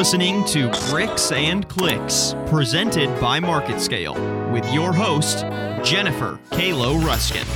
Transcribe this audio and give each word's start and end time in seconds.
listening 0.00 0.42
to 0.46 0.70
Bricks 0.88 1.30
and 1.30 1.68
Clicks, 1.68 2.34
presented 2.46 3.08
by 3.20 3.38
MarketScale, 3.38 4.50
with 4.50 4.66
your 4.72 4.94
host, 4.94 5.40
Jennifer 5.84 6.40
Kalo 6.52 6.96
Ruskin. 7.00 7.46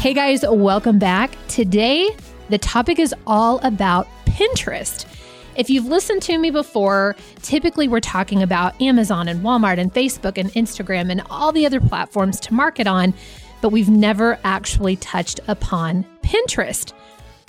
Hey 0.00 0.14
guys, 0.14 0.42
welcome 0.48 0.98
back. 0.98 1.36
Today, 1.48 2.08
the 2.48 2.56
topic 2.56 2.98
is 2.98 3.14
all 3.26 3.58
about 3.58 4.08
Pinterest. 4.24 5.04
If 5.54 5.68
you've 5.68 5.84
listened 5.84 6.22
to 6.22 6.38
me 6.38 6.50
before, 6.50 7.14
typically 7.42 7.88
we're 7.88 8.00
talking 8.00 8.42
about 8.42 8.80
Amazon 8.80 9.28
and 9.28 9.44
Walmart 9.44 9.76
and 9.76 9.92
Facebook 9.92 10.38
and 10.38 10.50
Instagram 10.52 11.10
and 11.10 11.20
all 11.28 11.52
the 11.52 11.66
other 11.66 11.78
platforms 11.78 12.40
to 12.40 12.54
market 12.54 12.86
on, 12.86 13.12
but 13.60 13.68
we've 13.68 13.90
never 13.90 14.38
actually 14.44 14.96
touched 14.96 15.40
upon 15.46 16.06
Pinterest. 16.22 16.94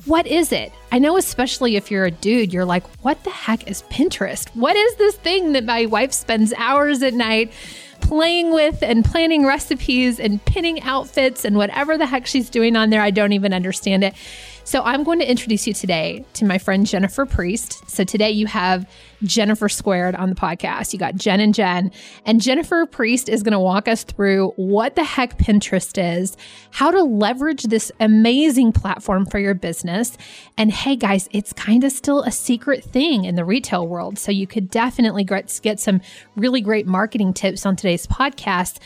What 0.10 0.26
is 0.26 0.52
it? 0.52 0.74
I 0.92 0.98
know, 0.98 1.18
especially 1.18 1.76
if 1.76 1.92
you're 1.92 2.06
a 2.06 2.10
dude, 2.10 2.52
you're 2.52 2.66
like, 2.66 2.84
what 3.04 3.24
the 3.24 3.30
heck 3.30 3.70
is 3.70 3.84
Pinterest? 3.92 4.50
What 4.56 4.76
is 4.76 4.96
this 4.96 5.16
thing 5.16 5.54
that 5.54 5.66
my 5.66 5.86
wife 5.86 6.14
spends 6.14 6.52
hours 6.58 7.04
at 7.04 7.14
night 7.14 7.54
playing 8.02 8.52
with 8.52 8.82
and 8.82 9.06
planning 9.06 9.46
recipes 9.46 10.20
and 10.20 10.44
pinning 10.46 10.82
outfits 10.82 11.46
and 11.46 11.58
whatever 11.58 11.96
the 11.96 12.08
heck 12.08 12.26
she's 12.26 12.50
doing 12.50 12.76
on 12.76 12.90
there? 12.90 13.04
I 13.04 13.12
don't 13.12 13.34
even 13.34 13.54
understand 13.54 14.04
it. 14.04 14.16
So, 14.64 14.82
I'm 14.82 15.04
going 15.04 15.20
to 15.20 15.30
introduce 15.30 15.68
you 15.68 15.76
today 15.76 16.26
to 16.34 16.46
my 16.46 16.58
friend 16.58 16.88
Jennifer 16.88 17.28
Priest. 17.28 17.88
So, 17.88 18.04
today 18.04 18.32
you 18.32 18.48
have 18.48 18.90
Jennifer 19.24 19.70
Squared 19.70 20.16
on 20.16 20.30
the 20.30 20.36
podcast. 20.36 20.94
You 20.94 21.00
got 21.00 21.16
Jen 21.16 21.40
and 21.40 21.54
Jen. 21.54 21.92
And 22.26 22.42
Jennifer 22.42 22.86
Priest 22.86 23.30
is 23.30 23.44
going 23.44 23.54
to 23.54 23.60
walk 23.60 23.88
us 23.88 24.04
through 24.04 24.54
what 24.56 24.96
the 24.96 25.04
heck 25.04 25.38
Pinterest 25.38 25.98
is, 26.22 26.38
how 26.72 26.92
to 26.92 27.04
leverage 27.04 27.64
this 27.64 27.92
amazing 28.00 28.72
platform 28.72 29.26
for 29.26 29.40
your 29.40 29.54
business. 29.54 30.18
And 30.58 30.72
hey, 30.72 30.96
guys, 30.96 31.28
it's 31.32 31.54
kind 31.54 31.84
of 31.84 31.92
still 31.92 32.24
a 32.24 32.32
secret 32.32 32.84
thing 32.84 33.26
in 33.26 33.36
the 33.36 33.46
retail 33.46 33.88
world. 33.88 34.18
So, 34.18 34.32
you 34.32 34.48
could 34.48 34.70
definitely 34.70 35.24
get 35.24 35.80
some 35.80 36.02
really 36.36 36.62
great 36.62 36.88
marketing 36.88 37.34
tips 37.34 37.66
on 37.66 37.76
today's 37.76 38.08
podcast 38.08 38.80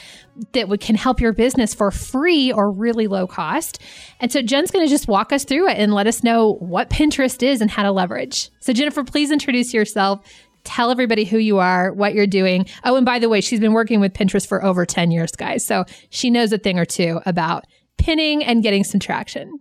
that 0.54 0.68
would, 0.68 0.82
can 0.82 0.96
help 0.96 1.20
your 1.20 1.34
business 1.34 1.74
for 1.74 1.92
free 1.92 2.52
or 2.52 2.72
really 2.72 3.08
low 3.08 3.28
cost. 3.28 3.80
And 4.20 4.32
so 4.32 4.42
Jen's 4.42 4.72
going 4.72 4.86
to 4.86 4.90
just 4.90 5.08
walk 5.08 5.32
us 5.32 5.44
through 5.44 5.70
it 5.70 5.78
and 5.78 5.94
let 5.94 6.08
us 6.08 6.24
know 6.24 6.54
what 6.56 6.90
Pinterest 6.90 7.42
is 7.44 7.62
and 7.62 7.70
how 7.70 7.84
to 7.84 7.92
leverage. 7.92 8.50
So 8.60 8.74
Jennifer, 8.74 9.04
please 9.04 9.32
introduce 9.32 9.74
yourself. 9.74 10.23
Tell 10.64 10.92
everybody 10.92 11.26
who 11.26 11.38
you 11.38 11.60
are, 11.60 11.92
what 11.94 12.14
you're 12.14 12.28
doing. 12.28 12.66
Oh, 12.84 12.96
and 12.96 13.06
by 13.06 13.20
the 13.20 13.30
way, 13.30 13.42
she's 13.42 13.60
been 13.60 13.74
working 13.74 14.00
with 14.00 14.14
Pinterest 14.14 14.48
for 14.48 14.64
over 14.64 14.86
10 14.86 15.12
years, 15.12 15.32
guys. 15.32 15.66
So 15.66 15.86
she 16.10 16.30
knows 16.30 16.52
a 16.54 16.58
thing 16.58 16.80
or 16.80 16.86
two 16.86 17.20
about 17.26 17.66
pinning 17.98 18.44
and 18.44 18.64
getting 18.64 18.84
some 18.84 19.00
traction. 19.00 19.60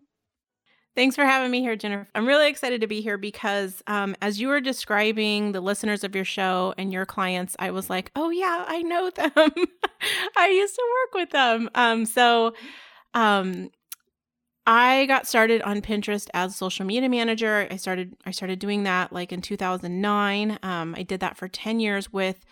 Thanks 0.94 1.16
for 1.16 1.24
having 1.24 1.50
me 1.50 1.60
here, 1.60 1.74
Jennifer. 1.74 2.06
I'm 2.14 2.26
really 2.26 2.48
excited 2.48 2.82
to 2.82 2.86
be 2.86 3.00
here 3.00 3.16
because 3.16 3.82
um, 3.86 4.14
as 4.20 4.38
you 4.38 4.48
were 4.48 4.60
describing 4.60 5.52
the 5.52 5.62
listeners 5.62 6.04
of 6.04 6.14
your 6.14 6.26
show 6.26 6.74
and 6.76 6.92
your 6.92 7.06
clients, 7.06 7.56
I 7.58 7.70
was 7.70 7.88
like, 7.88 8.10
oh, 8.14 8.28
yeah, 8.28 8.64
I 8.68 8.82
know 8.82 9.08
them. 9.08 9.32
I 10.36 10.48
used 10.48 10.74
to 10.74 10.82
work 11.00 11.14
with 11.14 11.30
them. 11.30 11.70
Um, 11.74 12.04
so 12.04 12.52
um, 13.14 13.70
I 14.66 15.06
got 15.06 15.26
started 15.26 15.60
on 15.62 15.82
Pinterest 15.82 16.28
as 16.34 16.54
social 16.54 16.86
media 16.86 17.08
manager. 17.08 17.66
I 17.70 17.76
started 17.76 18.16
I 18.24 18.30
started 18.30 18.58
doing 18.60 18.84
that 18.84 19.12
like 19.12 19.32
in 19.32 19.42
2009. 19.42 20.58
Um, 20.62 20.94
I 20.96 21.02
did 21.02 21.20
that 21.20 21.36
for 21.36 21.48
10 21.48 21.80
years 21.80 22.12
with 22.12 22.44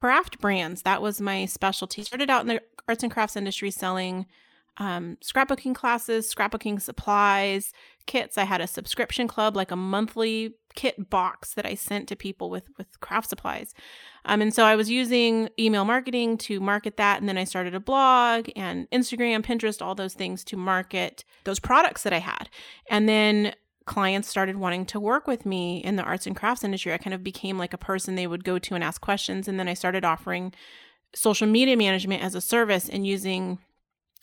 craft 0.00 0.40
brands. 0.40 0.82
That 0.82 1.02
was 1.02 1.20
my 1.20 1.46
specialty. 1.46 2.02
Started 2.02 2.30
out 2.30 2.42
in 2.42 2.46
the 2.48 2.62
arts 2.86 3.02
and 3.02 3.10
crafts 3.10 3.36
industry 3.36 3.70
selling 3.72 4.26
um, 4.80 5.18
scrapbooking 5.22 5.74
classes, 5.74 6.34
scrapbooking 6.34 6.80
supplies, 6.80 7.72
kits. 8.06 8.38
I 8.38 8.44
had 8.44 8.62
a 8.62 8.66
subscription 8.66 9.28
club, 9.28 9.54
like 9.54 9.70
a 9.70 9.76
monthly 9.76 10.54
kit 10.74 11.10
box 11.10 11.54
that 11.54 11.66
I 11.66 11.74
sent 11.74 12.08
to 12.08 12.16
people 12.16 12.48
with 12.48 12.64
with 12.78 12.98
craft 13.00 13.28
supplies. 13.28 13.74
Um, 14.24 14.40
and 14.40 14.54
so 14.54 14.64
I 14.64 14.76
was 14.76 14.90
using 14.90 15.50
email 15.58 15.84
marketing 15.84 16.38
to 16.38 16.60
market 16.60 16.96
that, 16.96 17.20
and 17.20 17.28
then 17.28 17.36
I 17.36 17.44
started 17.44 17.74
a 17.74 17.80
blog 17.80 18.48
and 18.56 18.88
Instagram, 18.90 19.44
Pinterest, 19.44 19.82
all 19.82 19.94
those 19.94 20.14
things 20.14 20.42
to 20.44 20.56
market 20.56 21.24
those 21.44 21.60
products 21.60 22.02
that 22.02 22.14
I 22.14 22.18
had. 22.18 22.48
And 22.88 23.08
then 23.08 23.54
clients 23.84 24.28
started 24.28 24.56
wanting 24.56 24.86
to 24.86 25.00
work 25.00 25.26
with 25.26 25.44
me 25.44 25.78
in 25.78 25.96
the 25.96 26.02
arts 26.02 26.26
and 26.26 26.36
crafts 26.36 26.64
industry. 26.64 26.92
I 26.94 26.98
kind 26.98 27.12
of 27.12 27.22
became 27.22 27.58
like 27.58 27.74
a 27.74 27.78
person 27.78 28.14
they 28.14 28.26
would 28.26 28.44
go 28.44 28.58
to 28.58 28.74
and 28.74 28.82
ask 28.82 29.00
questions, 29.02 29.46
and 29.46 29.60
then 29.60 29.68
I 29.68 29.74
started 29.74 30.06
offering 30.06 30.54
social 31.14 31.46
media 31.46 31.76
management 31.76 32.22
as 32.22 32.34
a 32.34 32.40
service 32.40 32.88
and 32.88 33.06
using 33.06 33.58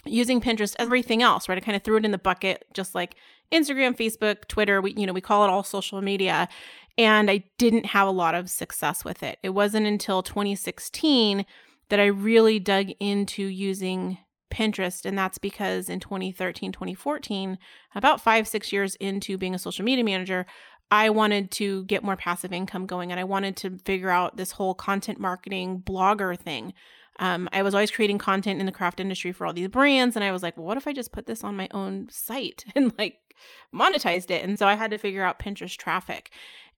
using 0.08 0.42
Pinterest, 0.42 0.76
everything 0.80 1.22
else, 1.22 1.48
right? 1.48 1.58
I 1.58 1.62
kind 1.62 1.76
of 1.76 1.84
threw 1.84 1.98
it 1.98 2.06
in 2.06 2.12
the 2.12 2.18
bucket, 2.18 2.66
just 2.74 2.96
like 2.96 3.16
Instagram, 3.52 3.98
Facebook, 3.98 4.48
Twitter. 4.48 4.82
We, 4.82 4.94
you 4.94 5.06
know, 5.06 5.14
we 5.14 5.22
call 5.22 5.44
it 5.44 5.50
all 5.50 5.64
social 5.64 6.02
media. 6.02 6.48
And 6.98 7.30
I 7.30 7.44
didn't 7.58 7.88
have 7.88 8.08
a 8.08 8.12
lot 8.12 8.36
of 8.36 8.50
success 8.50 9.06
with 9.06 9.22
it. 9.22 9.38
It 9.44 9.50
wasn't 9.50 9.86
until 9.86 10.24
2016 10.24 11.46
that 11.90 12.00
I 12.00 12.06
really 12.06 12.60
dug 12.60 12.90
into 13.00 13.44
using 13.44 14.18
Pinterest. 14.52 15.06
And 15.06 15.18
that's 15.18 15.38
because 15.38 15.90
in 15.90 16.00
2013, 16.00 16.72
2014, 16.72 17.58
about 17.96 18.22
five, 18.22 18.48
six 18.48 18.74
years 18.74 18.96
into 18.96 19.38
being 19.38 19.54
a 19.54 19.60
social 19.60 19.86
media 19.86 20.04
manager, 20.04 20.46
I 20.90 21.10
wanted 21.10 21.52
to 21.52 21.84
get 21.86 22.04
more 22.04 22.16
passive 22.16 22.54
income 22.54 22.86
going 22.86 23.12
and 23.12 23.20
I 23.20 23.26
wanted 23.26 23.58
to 23.58 23.78
figure 23.80 24.10
out 24.10 24.38
this 24.38 24.52
whole 24.52 24.74
content 24.74 25.20
marketing 25.20 25.84
blogger 25.86 26.38
thing. 26.38 26.74
Um, 27.20 27.50
I 27.52 27.64
was 27.64 27.74
always 27.74 27.92
creating 27.92 28.18
content 28.18 28.60
in 28.60 28.66
the 28.66 28.72
craft 28.72 29.00
industry 29.00 29.32
for 29.32 29.46
all 29.46 29.54
these 29.54 29.68
brands, 29.68 30.16
and 30.16 30.24
I 30.24 30.32
was 30.32 30.44
like, 30.44 30.58
well, 30.58 30.66
what 30.66 30.78
if 30.78 30.88
I 30.88 30.94
just 30.94 31.12
put 31.12 31.26
this 31.26 31.44
on 31.44 31.56
my 31.56 31.68
own 31.72 32.08
site 32.10 32.66
and 32.76 32.94
like 32.98 33.20
monetized 33.74 34.32
it? 34.32 34.44
And 34.44 34.58
so 34.58 34.68
I 34.68 34.76
had 34.76 34.92
to 34.92 34.98
figure 34.98 35.24
out 35.24 35.40
Pinterest 35.40 35.76
traffic. 35.78 36.32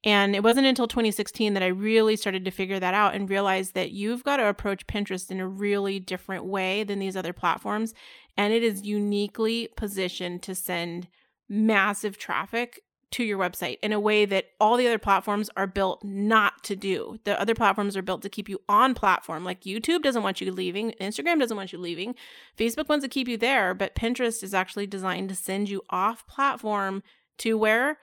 And 0.04 0.34
it 0.34 0.44
wasn't 0.44 0.68
until 0.68 0.88
2016 0.88 1.54
that 1.56 1.64
I 1.64 1.68
really 1.68 2.16
started 2.16 2.46
to 2.46 2.52
figure 2.52 2.80
that 2.80 2.94
out 2.94 3.16
and 3.16 3.30
realized 3.30 3.74
that 3.74 3.92
you've 3.92 4.24
got 4.24 4.38
to 4.38 4.48
approach 4.48 4.88
Pinterest 4.88 5.30
in 5.30 5.42
a 5.42 5.48
really 5.48 6.00
different 6.00 6.46
way 6.46 6.86
than 6.86 7.00
these 7.00 7.18
other 7.18 7.34
platforms. 7.34 7.94
And 8.38 8.54
it 8.54 8.64
is 8.64 8.84
uniquely 8.84 9.68
positioned 9.76 10.42
to 10.44 10.56
send 10.56 11.10
massive 11.50 12.18
traffic 12.18 12.80
to 13.12 13.24
your 13.24 13.40
website 13.40 13.78
in 13.81 13.92
a 13.92 14.00
way 14.00 14.25
that 14.25 14.46
all 14.59 14.78
the 14.78 14.88
other 14.88 15.00
platforms 15.00 15.50
are 15.58 15.68
built 15.68 16.03
not 16.03 16.64
to 16.64 16.75
do. 16.75 17.20
The 17.24 17.40
other 17.40 17.56
platforms 17.56 17.97
are 17.97 18.02
built 18.02 18.22
to 18.22 18.30
keep 18.30 18.47
you 18.47 18.62
on 18.70 18.94
platform. 18.94 19.44
Like 19.44 19.62
YouTube 19.62 20.03
doesn't 20.03 20.24
want 20.24 20.42
you 20.42 20.52
leaving, 20.52 20.94
Instagram 21.02 21.40
doesn't 21.40 21.58
want 21.58 21.74
you 21.74 21.80
leaving, 21.80 22.16
Facebook 22.58 22.88
wants 22.88 23.03
to 23.03 23.09
keep 23.09 23.28
you 23.28 23.38
there, 23.38 23.74
but 23.74 23.96
Pinterest 23.96 24.44
is 24.44 24.53
actually 24.53 24.88
designed 24.88 25.30
to 25.30 25.36
send 25.36 25.70
you 25.70 25.81
off 25.90 26.28
platform 26.28 27.02
to 27.40 27.58
where 27.58 27.97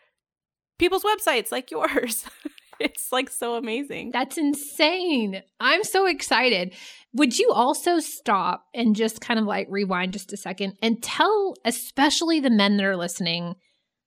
people's 0.78 1.04
websites 1.04 1.52
like 1.52 1.70
yours. 1.70 2.24
it's 2.80 3.12
like 3.12 3.30
so 3.30 3.54
amazing. 3.54 4.10
That's 4.10 4.36
insane. 4.36 5.42
I'm 5.60 5.84
so 5.84 6.06
excited. 6.06 6.74
Would 7.14 7.38
you 7.38 7.50
also 7.52 8.00
stop 8.00 8.66
and 8.74 8.96
just 8.96 9.20
kind 9.20 9.38
of 9.38 9.46
like 9.46 9.68
rewind 9.70 10.12
just 10.12 10.32
a 10.32 10.36
second 10.36 10.74
and 10.82 11.02
tell, 11.02 11.54
especially 11.64 12.40
the 12.40 12.50
men 12.50 12.76
that 12.76 12.84
are 12.84 12.96
listening, 12.96 13.54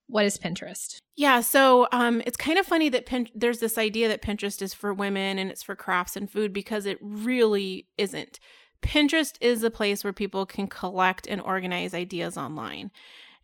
what 0.09 0.25
is 0.25 0.37
Pinterest? 0.37 0.97
Yeah, 1.15 1.41
so 1.41 1.87
um, 1.91 2.21
it's 2.25 2.35
kind 2.35 2.57
of 2.57 2.65
funny 2.65 2.89
that 2.89 3.05
Pin- 3.05 3.29
there's 3.35 3.59
this 3.59 3.77
idea 3.77 4.07
that 4.07 4.23
Pinterest 4.23 4.61
is 4.61 4.73
for 4.73 4.93
women 4.93 5.37
and 5.37 5.51
it's 5.51 5.63
for 5.63 5.75
crafts 5.75 6.15
and 6.15 6.29
food 6.29 6.51
because 6.51 6.85
it 6.85 6.97
really 6.99 7.87
isn't. 7.97 8.39
Pinterest 8.81 9.35
is 9.39 9.63
a 9.63 9.69
place 9.69 10.03
where 10.03 10.13
people 10.13 10.45
can 10.45 10.67
collect 10.67 11.27
and 11.27 11.41
organize 11.41 11.93
ideas 11.93 12.37
online. 12.37 12.91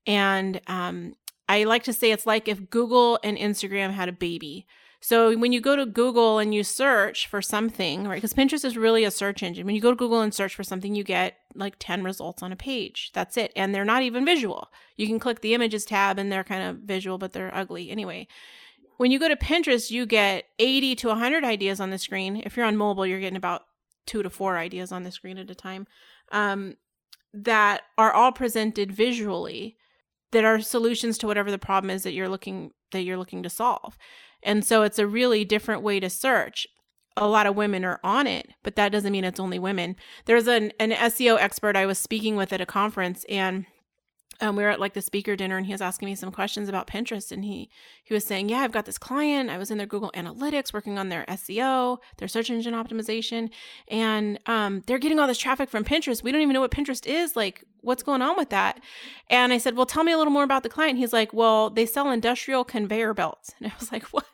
And 0.07 0.59
um, 0.67 1.13
I 1.47 1.65
like 1.65 1.83
to 1.83 1.93
say 1.93 2.11
it's 2.11 2.25
like 2.25 2.47
if 2.47 2.69
Google 2.69 3.19
and 3.23 3.37
Instagram 3.37 3.91
had 3.91 4.09
a 4.09 4.13
baby. 4.13 4.65
So 5.05 5.37
when 5.37 5.53
you 5.53 5.61
go 5.61 5.75
to 5.75 5.85
Google 5.85 6.39
and 6.39 6.51
you 6.51 6.63
search 6.63 7.27
for 7.27 7.39
something, 7.39 8.07
right? 8.07 8.15
Because 8.15 8.33
Pinterest 8.33 8.65
is 8.65 8.75
really 8.75 9.03
a 9.03 9.11
search 9.11 9.43
engine. 9.43 9.63
When 9.63 9.75
you 9.75 9.81
go 9.81 9.91
to 9.91 9.95
Google 9.95 10.21
and 10.21 10.33
search 10.33 10.55
for 10.55 10.63
something, 10.63 10.95
you 10.95 11.03
get 11.03 11.37
like 11.53 11.75
10 11.77 12.03
results 12.03 12.41
on 12.41 12.51
a 12.51 12.55
page. 12.55 13.11
That's 13.13 13.37
it. 13.37 13.53
And 13.55 13.73
they're 13.73 13.85
not 13.85 14.01
even 14.01 14.25
visual. 14.25 14.71
You 14.97 15.05
can 15.05 15.19
click 15.19 15.41
the 15.41 15.53
images 15.53 15.85
tab 15.85 16.17
and 16.17 16.31
they're 16.31 16.43
kind 16.43 16.63
of 16.63 16.77
visual, 16.77 17.19
but 17.19 17.33
they're 17.33 17.55
ugly 17.55 17.91
anyway. 17.91 18.27
When 18.97 19.11
you 19.11 19.19
go 19.19 19.27
to 19.27 19.35
Pinterest, 19.35 19.91
you 19.91 20.07
get 20.07 20.45
80 20.57 20.95
to 20.95 21.09
100 21.09 21.43
ideas 21.43 21.79
on 21.79 21.91
the 21.91 21.99
screen. 21.99 22.41
If 22.43 22.57
you're 22.57 22.65
on 22.65 22.75
mobile, 22.75 23.05
you're 23.05 23.19
getting 23.19 23.37
about 23.37 23.65
two 24.07 24.23
to 24.23 24.29
four 24.31 24.57
ideas 24.57 24.91
on 24.91 25.03
the 25.03 25.11
screen 25.11 25.37
at 25.37 25.51
a 25.51 25.55
time 25.55 25.85
um, 26.31 26.77
that 27.31 27.83
are 27.95 28.11
all 28.11 28.31
presented 28.31 28.91
visually 28.91 29.77
that 30.31 30.43
are 30.43 30.59
solutions 30.61 31.19
to 31.19 31.27
whatever 31.27 31.51
the 31.51 31.59
problem 31.59 31.91
is 31.91 32.01
that 32.01 32.13
you're 32.13 32.27
looking 32.27 32.71
that 32.91 33.03
you're 33.03 33.17
looking 33.17 33.43
to 33.43 33.49
solve. 33.49 33.97
And 34.45 34.63
so 34.63 34.83
it's 34.83 34.99
a 34.99 35.07
really 35.07 35.43
different 35.43 35.81
way 35.81 35.99
to 35.99 36.09
search. 36.09 36.67
A 37.17 37.27
lot 37.27 37.47
of 37.47 37.55
women 37.55 37.83
are 37.83 37.99
on 38.03 38.27
it, 38.27 38.49
but 38.61 38.75
that 38.75 38.91
doesn't 38.91 39.11
mean 39.11 39.23
it's 39.23 39.39
only 39.39 39.57
women. 39.57 39.95
There's 40.25 40.47
an, 40.47 40.71
an 40.79 40.91
SEO 40.91 41.37
expert 41.39 41.75
I 41.75 41.85
was 41.85 41.97
speaking 41.97 42.35
with 42.35 42.53
at 42.53 42.61
a 42.61 42.65
conference, 42.65 43.25
and 43.27 43.65
um, 44.41 44.55
we 44.55 44.63
were 44.63 44.69
at 44.69 44.79
like 44.79 44.93
the 44.93 45.01
speaker 45.01 45.35
dinner 45.35 45.57
and 45.57 45.65
he 45.65 45.71
was 45.71 45.81
asking 45.81 46.07
me 46.07 46.15
some 46.15 46.31
questions 46.31 46.67
about 46.67 46.87
Pinterest 46.87 47.31
and 47.31 47.45
he 47.45 47.69
he 48.03 48.13
was 48.13 48.25
saying, 48.25 48.49
"Yeah, 48.49 48.59
I've 48.59 48.71
got 48.71 48.85
this 48.85 48.97
client. 48.97 49.49
I 49.49 49.57
was 49.57 49.71
in 49.71 49.77
their 49.77 49.87
Google 49.87 50.11
Analytics 50.15 50.73
working 50.73 50.97
on 50.97 51.09
their 51.09 51.25
SEO, 51.25 51.97
their 52.17 52.27
search 52.27 52.49
engine 52.49 52.73
optimization, 52.73 53.49
and 53.87 54.39
um, 54.45 54.83
they're 54.87 54.99
getting 54.99 55.19
all 55.19 55.27
this 55.27 55.37
traffic 55.37 55.69
from 55.69 55.83
Pinterest. 55.83 56.23
We 56.23 56.31
don't 56.31 56.41
even 56.41 56.53
know 56.53 56.61
what 56.61 56.71
Pinterest 56.71 57.05
is. 57.05 57.35
Like, 57.35 57.63
what's 57.81 58.03
going 58.03 58.21
on 58.21 58.35
with 58.37 58.49
that?" 58.49 58.81
And 59.29 59.53
I 59.53 59.57
said, 59.57 59.75
"Well, 59.75 59.85
tell 59.85 60.03
me 60.03 60.11
a 60.11 60.17
little 60.17 60.33
more 60.33 60.43
about 60.43 60.63
the 60.63 60.69
client." 60.69 60.99
He's 60.99 61.13
like, 61.13 61.33
"Well, 61.33 61.69
they 61.69 61.85
sell 61.85 62.11
industrial 62.11 62.63
conveyor 62.63 63.13
belts." 63.13 63.53
And 63.59 63.71
I 63.71 63.75
was 63.79 63.91
like, 63.91 64.03
"What?" 64.05 64.25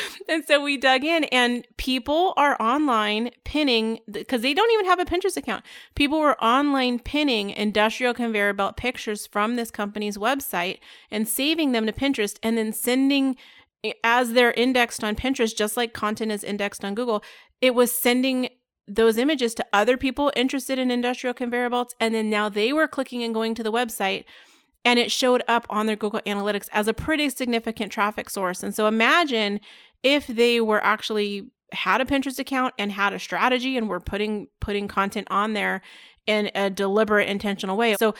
and 0.28 0.44
so 0.44 0.62
we 0.62 0.76
dug 0.76 1.04
in, 1.04 1.24
and 1.24 1.66
people 1.76 2.34
are 2.36 2.60
online 2.60 3.30
pinning 3.44 3.98
because 4.10 4.42
they 4.42 4.54
don't 4.54 4.72
even 4.72 4.86
have 4.86 5.00
a 5.00 5.04
Pinterest 5.04 5.36
account. 5.36 5.64
People 5.94 6.20
were 6.20 6.42
online 6.42 6.98
pinning 6.98 7.50
industrial 7.50 8.14
conveyor 8.14 8.52
belt 8.52 8.76
pictures 8.76 9.26
from 9.26 9.56
this 9.56 9.70
company's 9.70 10.18
website 10.18 10.78
and 11.10 11.28
saving 11.28 11.72
them 11.72 11.86
to 11.86 11.92
Pinterest 11.92 12.38
and 12.42 12.56
then 12.56 12.72
sending 12.72 13.36
as 14.04 14.32
they're 14.32 14.52
indexed 14.52 15.02
on 15.02 15.16
Pinterest, 15.16 15.56
just 15.56 15.76
like 15.76 15.92
content 15.92 16.30
is 16.30 16.44
indexed 16.44 16.84
on 16.84 16.94
Google, 16.94 17.22
it 17.60 17.74
was 17.74 17.92
sending 17.92 18.48
those 18.86 19.16
images 19.16 19.54
to 19.54 19.66
other 19.72 19.96
people 19.96 20.32
interested 20.36 20.78
in 20.78 20.90
industrial 20.90 21.34
conveyor 21.34 21.70
belts. 21.70 21.94
And 22.00 22.14
then 22.14 22.30
now 22.30 22.48
they 22.48 22.72
were 22.72 22.88
clicking 22.88 23.22
and 23.22 23.34
going 23.34 23.54
to 23.54 23.62
the 23.62 23.72
website 23.72 24.24
and 24.84 24.98
it 24.98 25.12
showed 25.12 25.42
up 25.48 25.66
on 25.70 25.86
their 25.86 25.96
Google 25.96 26.20
Analytics 26.26 26.68
as 26.72 26.88
a 26.88 26.94
pretty 26.94 27.30
significant 27.30 27.92
traffic 27.92 28.28
source. 28.28 28.62
And 28.62 28.74
so 28.74 28.86
imagine 28.86 29.60
if 30.02 30.26
they 30.26 30.60
were 30.60 30.82
actually 30.82 31.50
had 31.72 32.00
a 32.00 32.04
Pinterest 32.04 32.38
account 32.38 32.74
and 32.78 32.92
had 32.92 33.12
a 33.12 33.18
strategy 33.18 33.76
and 33.76 33.88
were 33.88 34.00
putting 34.00 34.48
putting 34.60 34.88
content 34.88 35.28
on 35.30 35.54
there 35.54 35.82
in 36.26 36.50
a 36.54 36.70
deliberate 36.70 37.28
intentional 37.28 37.76
way. 37.76 37.96
So 37.96 38.14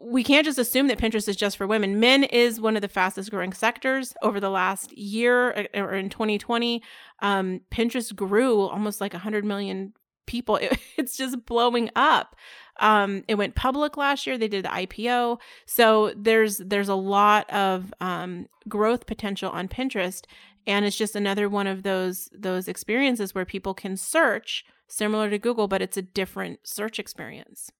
we 0.00 0.22
can't 0.22 0.44
just 0.44 0.58
assume 0.58 0.88
that 0.88 0.98
Pinterest 0.98 1.28
is 1.28 1.36
just 1.36 1.56
for 1.56 1.66
women. 1.66 1.98
Men 1.98 2.24
is 2.24 2.60
one 2.60 2.76
of 2.76 2.82
the 2.82 2.88
fastest 2.88 3.30
growing 3.30 3.52
sectors 3.52 4.12
over 4.22 4.38
the 4.38 4.50
last 4.50 4.96
year 4.96 5.52
uh, 5.74 5.80
or 5.80 5.94
in 5.94 6.10
2020. 6.10 6.82
Um, 7.20 7.60
Pinterest 7.70 8.14
grew 8.14 8.60
almost 8.60 9.00
like 9.00 9.12
100 9.12 9.44
million 9.44 9.94
people. 10.26 10.56
It, 10.56 10.78
it's 10.98 11.16
just 11.16 11.46
blowing 11.46 11.90
up. 11.96 12.36
Um, 12.80 13.24
it 13.28 13.36
went 13.36 13.54
public 13.54 13.96
last 13.96 14.26
year. 14.26 14.36
They 14.36 14.48
did 14.48 14.64
the 14.64 14.68
IPO. 14.68 15.38
So 15.66 16.12
there's 16.16 16.58
there's 16.58 16.88
a 16.88 16.94
lot 16.94 17.48
of 17.50 17.92
um, 18.00 18.46
growth 18.68 19.06
potential 19.06 19.50
on 19.50 19.68
Pinterest, 19.68 20.24
and 20.66 20.84
it's 20.84 20.96
just 20.96 21.14
another 21.16 21.48
one 21.48 21.66
of 21.66 21.82
those 21.82 22.28
those 22.36 22.68
experiences 22.68 23.34
where 23.34 23.44
people 23.44 23.74
can 23.74 23.96
search 23.96 24.64
similar 24.88 25.30
to 25.30 25.38
Google, 25.38 25.68
but 25.68 25.82
it's 25.82 25.96
a 25.96 26.02
different 26.02 26.60
search 26.64 26.98
experience. 26.98 27.70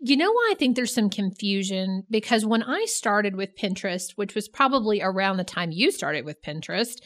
You 0.00 0.16
know 0.16 0.32
why 0.32 0.50
I 0.52 0.54
think 0.54 0.76
there's 0.76 0.94
some 0.94 1.08
confusion? 1.08 2.04
Because 2.10 2.44
when 2.44 2.62
I 2.62 2.84
started 2.86 3.36
with 3.36 3.56
Pinterest, 3.56 4.12
which 4.16 4.34
was 4.34 4.48
probably 4.48 5.00
around 5.00 5.36
the 5.36 5.44
time 5.44 5.70
you 5.70 5.90
started 5.90 6.24
with 6.24 6.42
Pinterest, 6.42 6.96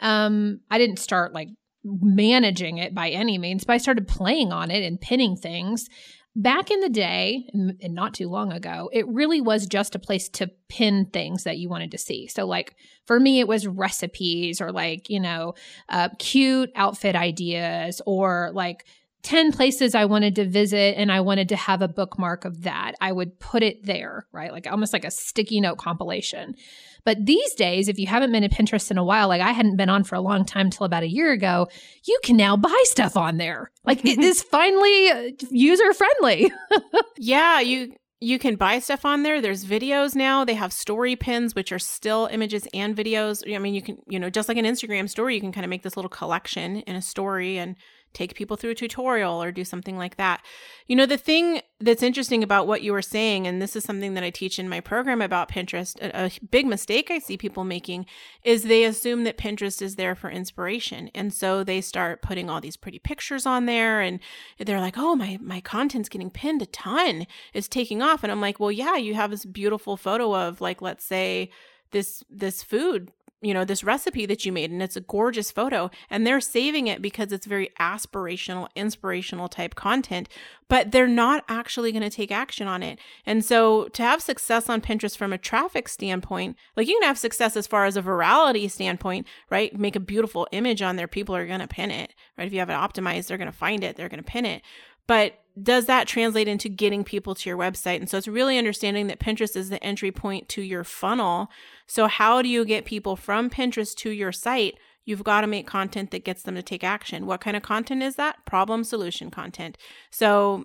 um, 0.00 0.60
I 0.70 0.78
didn't 0.78 0.98
start 0.98 1.32
like 1.32 1.48
managing 1.84 2.78
it 2.78 2.94
by 2.94 3.10
any 3.10 3.38
means, 3.38 3.64
but 3.64 3.74
I 3.74 3.78
started 3.78 4.08
playing 4.08 4.52
on 4.52 4.70
it 4.70 4.84
and 4.84 5.00
pinning 5.00 5.36
things 5.36 5.88
back 6.36 6.70
in 6.70 6.80
the 6.80 6.88
day 6.88 7.48
and 7.52 7.94
not 7.94 8.12
too 8.12 8.28
long 8.28 8.52
ago 8.52 8.90
it 8.92 9.06
really 9.06 9.40
was 9.40 9.66
just 9.66 9.94
a 9.94 10.00
place 10.00 10.28
to 10.28 10.50
pin 10.68 11.06
things 11.12 11.44
that 11.44 11.58
you 11.58 11.68
wanted 11.68 11.92
to 11.92 11.98
see 11.98 12.26
so 12.26 12.44
like 12.44 12.74
for 13.06 13.20
me 13.20 13.38
it 13.38 13.46
was 13.46 13.66
recipes 13.66 14.60
or 14.60 14.72
like 14.72 15.08
you 15.08 15.20
know 15.20 15.54
uh, 15.88 16.08
cute 16.18 16.70
outfit 16.74 17.14
ideas 17.14 18.02
or 18.04 18.50
like 18.52 18.84
10 19.24 19.52
places 19.52 19.94
I 19.94 20.04
wanted 20.04 20.36
to 20.36 20.44
visit 20.44 20.96
and 20.98 21.10
I 21.10 21.22
wanted 21.22 21.48
to 21.48 21.56
have 21.56 21.80
a 21.80 21.88
bookmark 21.88 22.44
of 22.44 22.64
that. 22.64 22.92
I 23.00 23.10
would 23.10 23.40
put 23.40 23.62
it 23.62 23.82
there, 23.82 24.26
right? 24.32 24.52
Like 24.52 24.70
almost 24.70 24.92
like 24.92 25.06
a 25.06 25.10
sticky 25.10 25.62
note 25.62 25.78
compilation. 25.78 26.56
But 27.04 27.26
these 27.26 27.54
days, 27.54 27.88
if 27.88 27.98
you 27.98 28.06
haven't 28.06 28.32
been 28.32 28.42
to 28.42 28.48
Pinterest 28.48 28.90
in 28.90 28.98
a 28.98 29.04
while, 29.04 29.28
like 29.28 29.42
I 29.42 29.52
hadn't 29.52 29.76
been 29.76 29.90
on 29.90 30.04
for 30.04 30.14
a 30.14 30.20
long 30.20 30.44
time 30.44 30.70
till 30.70 30.86
about 30.86 31.02
a 31.02 31.10
year 31.10 31.32
ago, 31.32 31.68
you 32.06 32.18
can 32.24 32.36
now 32.36 32.56
buy 32.56 32.82
stuff 32.84 33.16
on 33.16 33.36
there. 33.36 33.70
Like 33.84 34.04
it 34.04 34.18
is 34.18 34.42
finally 34.50 35.08
uh, 35.10 35.30
user 35.50 35.92
friendly. 35.92 36.50
yeah, 37.18 37.60
you 37.60 37.94
you 38.20 38.38
can 38.38 38.56
buy 38.56 38.78
stuff 38.78 39.04
on 39.04 39.22
there. 39.22 39.42
There's 39.42 39.66
videos 39.66 40.14
now. 40.14 40.44
They 40.44 40.54
have 40.54 40.72
story 40.72 41.14
pins, 41.14 41.54
which 41.54 41.72
are 41.72 41.78
still 41.78 42.28
images 42.32 42.66
and 42.72 42.96
videos. 42.96 43.42
I 43.54 43.58
mean, 43.58 43.74
you 43.74 43.82
can, 43.82 43.98
you 44.08 44.18
know, 44.18 44.30
just 44.30 44.48
like 44.48 44.56
an 44.56 44.64
Instagram 44.64 45.10
story, 45.10 45.34
you 45.34 45.42
can 45.42 45.52
kind 45.52 45.64
of 45.64 45.68
make 45.68 45.82
this 45.82 45.96
little 45.96 46.08
collection 46.08 46.76
in 46.76 46.96
a 46.96 47.02
story 47.02 47.58
and 47.58 47.76
take 48.14 48.34
people 48.34 48.56
through 48.56 48.70
a 48.70 48.74
tutorial 48.74 49.42
or 49.42 49.52
do 49.52 49.64
something 49.64 49.98
like 49.98 50.16
that. 50.16 50.42
You 50.86 50.96
know, 50.96 51.04
the 51.04 51.18
thing 51.18 51.60
that's 51.80 52.02
interesting 52.02 52.42
about 52.42 52.66
what 52.66 52.82
you 52.82 52.92
were 52.92 53.02
saying, 53.02 53.46
and 53.46 53.60
this 53.60 53.76
is 53.76 53.84
something 53.84 54.14
that 54.14 54.24
I 54.24 54.30
teach 54.30 54.58
in 54.58 54.68
my 54.68 54.80
program 54.80 55.20
about 55.20 55.50
Pinterest, 55.50 56.00
a, 56.00 56.26
a, 56.26 56.30
big 56.50 56.66
mistake 56.66 57.10
I 57.10 57.18
see 57.18 57.36
people 57.36 57.64
making 57.64 58.06
is 58.44 58.62
they 58.62 58.84
assume 58.84 59.24
that 59.24 59.36
Pinterest 59.36 59.82
is 59.82 59.96
there 59.96 60.14
for 60.14 60.30
inspiration. 60.30 61.10
And 61.14 61.34
so 61.34 61.64
they 61.64 61.80
start 61.80 62.22
putting 62.22 62.48
all 62.48 62.60
these 62.60 62.76
pretty 62.76 63.00
pictures 63.00 63.44
on 63.44 63.66
there 63.66 64.00
and 64.00 64.20
they're 64.58 64.80
like, 64.80 64.96
oh, 64.96 65.16
my, 65.16 65.38
my 65.42 65.60
content's 65.60 66.08
getting 66.08 66.30
pinned 66.30 66.62
a 66.62 66.66
ton. 66.66 67.26
It's 67.52 67.68
taking 67.68 68.00
off. 68.00 68.22
And 68.22 68.30
I'm 68.30 68.40
like, 68.40 68.60
well, 68.60 68.72
yeah, 68.72 68.96
you 68.96 69.14
have 69.14 69.30
this 69.30 69.44
beautiful 69.44 69.96
photo 69.96 70.34
of 70.34 70.60
like, 70.60 70.80
let's 70.80 71.04
say, 71.04 71.50
this 71.90 72.24
this 72.28 72.62
food 72.62 73.12
you 73.44 73.54
know, 73.54 73.64
this 73.64 73.84
recipe 73.84 74.26
that 74.26 74.44
you 74.44 74.52
made 74.52 74.70
and 74.70 74.82
it's 74.82 74.96
a 74.96 75.00
gorgeous 75.00 75.50
photo 75.50 75.90
and 76.10 76.26
they're 76.26 76.40
saving 76.40 76.86
it 76.86 77.02
because 77.02 77.32
it's 77.32 77.46
very 77.46 77.70
aspirational, 77.78 78.68
inspirational 78.74 79.48
type 79.48 79.74
content, 79.74 80.28
but 80.68 80.90
they're 80.90 81.06
not 81.06 81.44
actually 81.48 81.92
going 81.92 82.02
to 82.02 82.10
take 82.10 82.32
action 82.32 82.66
on 82.66 82.82
it. 82.82 82.98
And 83.26 83.44
so 83.44 83.88
to 83.88 84.02
have 84.02 84.22
success 84.22 84.68
on 84.68 84.80
Pinterest 84.80 85.16
from 85.16 85.32
a 85.32 85.38
traffic 85.38 85.88
standpoint, 85.88 86.56
like 86.76 86.88
you 86.88 86.98
can 86.98 87.06
have 87.08 87.18
success 87.18 87.56
as 87.56 87.66
far 87.66 87.84
as 87.84 87.96
a 87.96 88.02
virality 88.02 88.70
standpoint, 88.70 89.26
right? 89.50 89.78
Make 89.78 89.96
a 89.96 90.00
beautiful 90.00 90.48
image 90.52 90.82
on 90.82 90.96
there. 90.96 91.08
People 91.08 91.36
are 91.36 91.46
going 91.46 91.60
to 91.60 91.68
pin 91.68 91.90
it, 91.90 92.14
right? 92.38 92.46
If 92.46 92.52
you 92.52 92.60
have 92.60 92.70
it 92.70 92.74
optimized, 92.74 93.26
they're 93.26 93.38
going 93.38 93.46
to 93.50 93.56
find 93.56 93.84
it, 93.84 93.96
they're 93.96 94.08
going 94.08 94.22
to 94.22 94.30
pin 94.30 94.46
it. 94.46 94.62
But 95.06 95.43
does 95.60 95.86
that 95.86 96.08
translate 96.08 96.48
into 96.48 96.68
getting 96.68 97.04
people 97.04 97.34
to 97.34 97.48
your 97.48 97.58
website? 97.58 97.96
And 97.96 98.10
so 98.10 98.18
it's 98.18 98.26
really 98.26 98.58
understanding 98.58 99.06
that 99.06 99.20
Pinterest 99.20 99.56
is 99.56 99.70
the 99.70 99.82
entry 99.84 100.10
point 100.10 100.48
to 100.50 100.62
your 100.62 100.84
funnel. 100.84 101.48
So, 101.86 102.06
how 102.08 102.42
do 102.42 102.48
you 102.48 102.64
get 102.64 102.84
people 102.84 103.14
from 103.14 103.50
Pinterest 103.50 103.94
to 103.96 104.10
your 104.10 104.32
site? 104.32 104.74
You've 105.04 105.22
got 105.22 105.42
to 105.42 105.46
make 105.46 105.66
content 105.66 106.10
that 106.10 106.24
gets 106.24 106.42
them 106.42 106.54
to 106.54 106.62
take 106.62 106.82
action. 106.82 107.26
What 107.26 107.40
kind 107.40 107.56
of 107.56 107.62
content 107.62 108.02
is 108.02 108.16
that? 108.16 108.44
Problem 108.46 108.82
solution 108.84 109.30
content. 109.30 109.78
So, 110.10 110.64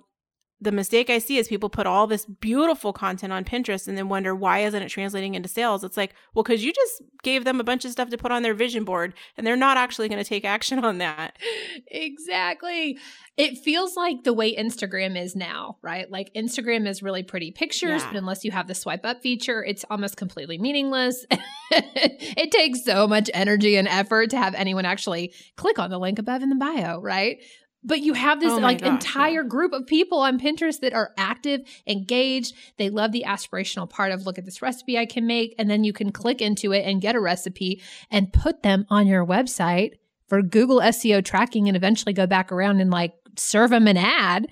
the 0.60 0.72
mistake 0.72 1.08
I 1.08 1.18
see 1.18 1.38
is 1.38 1.48
people 1.48 1.70
put 1.70 1.86
all 1.86 2.06
this 2.06 2.26
beautiful 2.26 2.92
content 2.92 3.32
on 3.32 3.44
Pinterest 3.44 3.88
and 3.88 3.96
then 3.96 4.08
wonder 4.08 4.34
why 4.34 4.60
isn't 4.60 4.82
it 4.82 4.88
translating 4.90 5.34
into 5.34 5.48
sales? 5.48 5.82
It's 5.82 5.96
like, 5.96 6.14
well, 6.34 6.42
because 6.42 6.62
you 6.62 6.72
just 6.72 7.02
gave 7.22 7.44
them 7.44 7.60
a 7.60 7.64
bunch 7.64 7.84
of 7.86 7.92
stuff 7.92 8.10
to 8.10 8.18
put 8.18 8.30
on 8.30 8.42
their 8.42 8.52
vision 8.52 8.84
board 8.84 9.14
and 9.36 9.46
they're 9.46 9.56
not 9.56 9.78
actually 9.78 10.08
going 10.08 10.22
to 10.22 10.28
take 10.28 10.44
action 10.44 10.84
on 10.84 10.98
that. 10.98 11.36
Exactly. 11.92 12.98
It 13.36 13.58
feels 13.58 13.96
like 13.96 14.22
the 14.24 14.32
way 14.32 14.54
Instagram 14.54 15.20
is 15.20 15.34
now, 15.34 15.78
right? 15.82 16.10
Like 16.10 16.32
Instagram 16.34 16.86
is 16.86 17.02
really 17.02 17.22
pretty 17.22 17.50
pictures, 17.50 18.02
yeah. 18.02 18.08
but 18.12 18.18
unless 18.18 18.44
you 18.44 18.50
have 18.50 18.68
the 18.68 18.74
swipe 18.74 19.04
up 19.04 19.22
feature, 19.22 19.64
it's 19.64 19.84
almost 19.90 20.16
completely 20.16 20.58
meaningless. 20.58 21.24
it 21.70 22.50
takes 22.50 22.84
so 22.84 23.06
much 23.06 23.30
energy 23.34 23.76
and 23.76 23.88
effort 23.88 24.30
to 24.30 24.38
have 24.38 24.54
anyone 24.54 24.84
actually 24.84 25.32
click 25.56 25.78
on 25.78 25.90
the 25.90 25.98
link 25.98 26.18
above 26.18 26.42
in 26.42 26.48
the 26.48 26.56
bio, 26.56 27.00
right? 27.00 27.38
But 27.82 28.00
you 28.00 28.12
have 28.12 28.40
this 28.40 28.52
oh 28.52 28.58
like 28.58 28.80
gosh, 28.80 28.90
entire 28.90 29.42
yeah. 29.42 29.48
group 29.48 29.72
of 29.72 29.86
people 29.86 30.18
on 30.18 30.38
Pinterest 30.38 30.80
that 30.80 30.92
are 30.92 31.12
active, 31.16 31.62
engaged. 31.86 32.54
They 32.76 32.90
love 32.90 33.12
the 33.12 33.24
aspirational 33.26 33.88
part 33.88 34.12
of 34.12 34.26
look 34.26 34.38
at 34.38 34.44
this 34.44 34.60
recipe 34.60 34.98
I 34.98 35.06
can 35.06 35.26
make. 35.26 35.54
And 35.58 35.70
then 35.70 35.82
you 35.82 35.92
can 35.92 36.12
click 36.12 36.42
into 36.42 36.72
it 36.72 36.84
and 36.84 37.00
get 37.00 37.14
a 37.14 37.20
recipe 37.20 37.80
and 38.10 38.32
put 38.32 38.62
them 38.62 38.84
on 38.90 39.06
your 39.06 39.24
website 39.24 39.92
for 40.28 40.42
Google 40.42 40.80
SEO 40.80 41.24
tracking 41.24 41.68
and 41.68 41.76
eventually 41.76 42.12
go 42.12 42.26
back 42.26 42.52
around 42.52 42.80
and 42.80 42.90
like 42.90 43.14
serve 43.36 43.70
them 43.70 43.88
an 43.88 43.96
ad. 43.96 44.46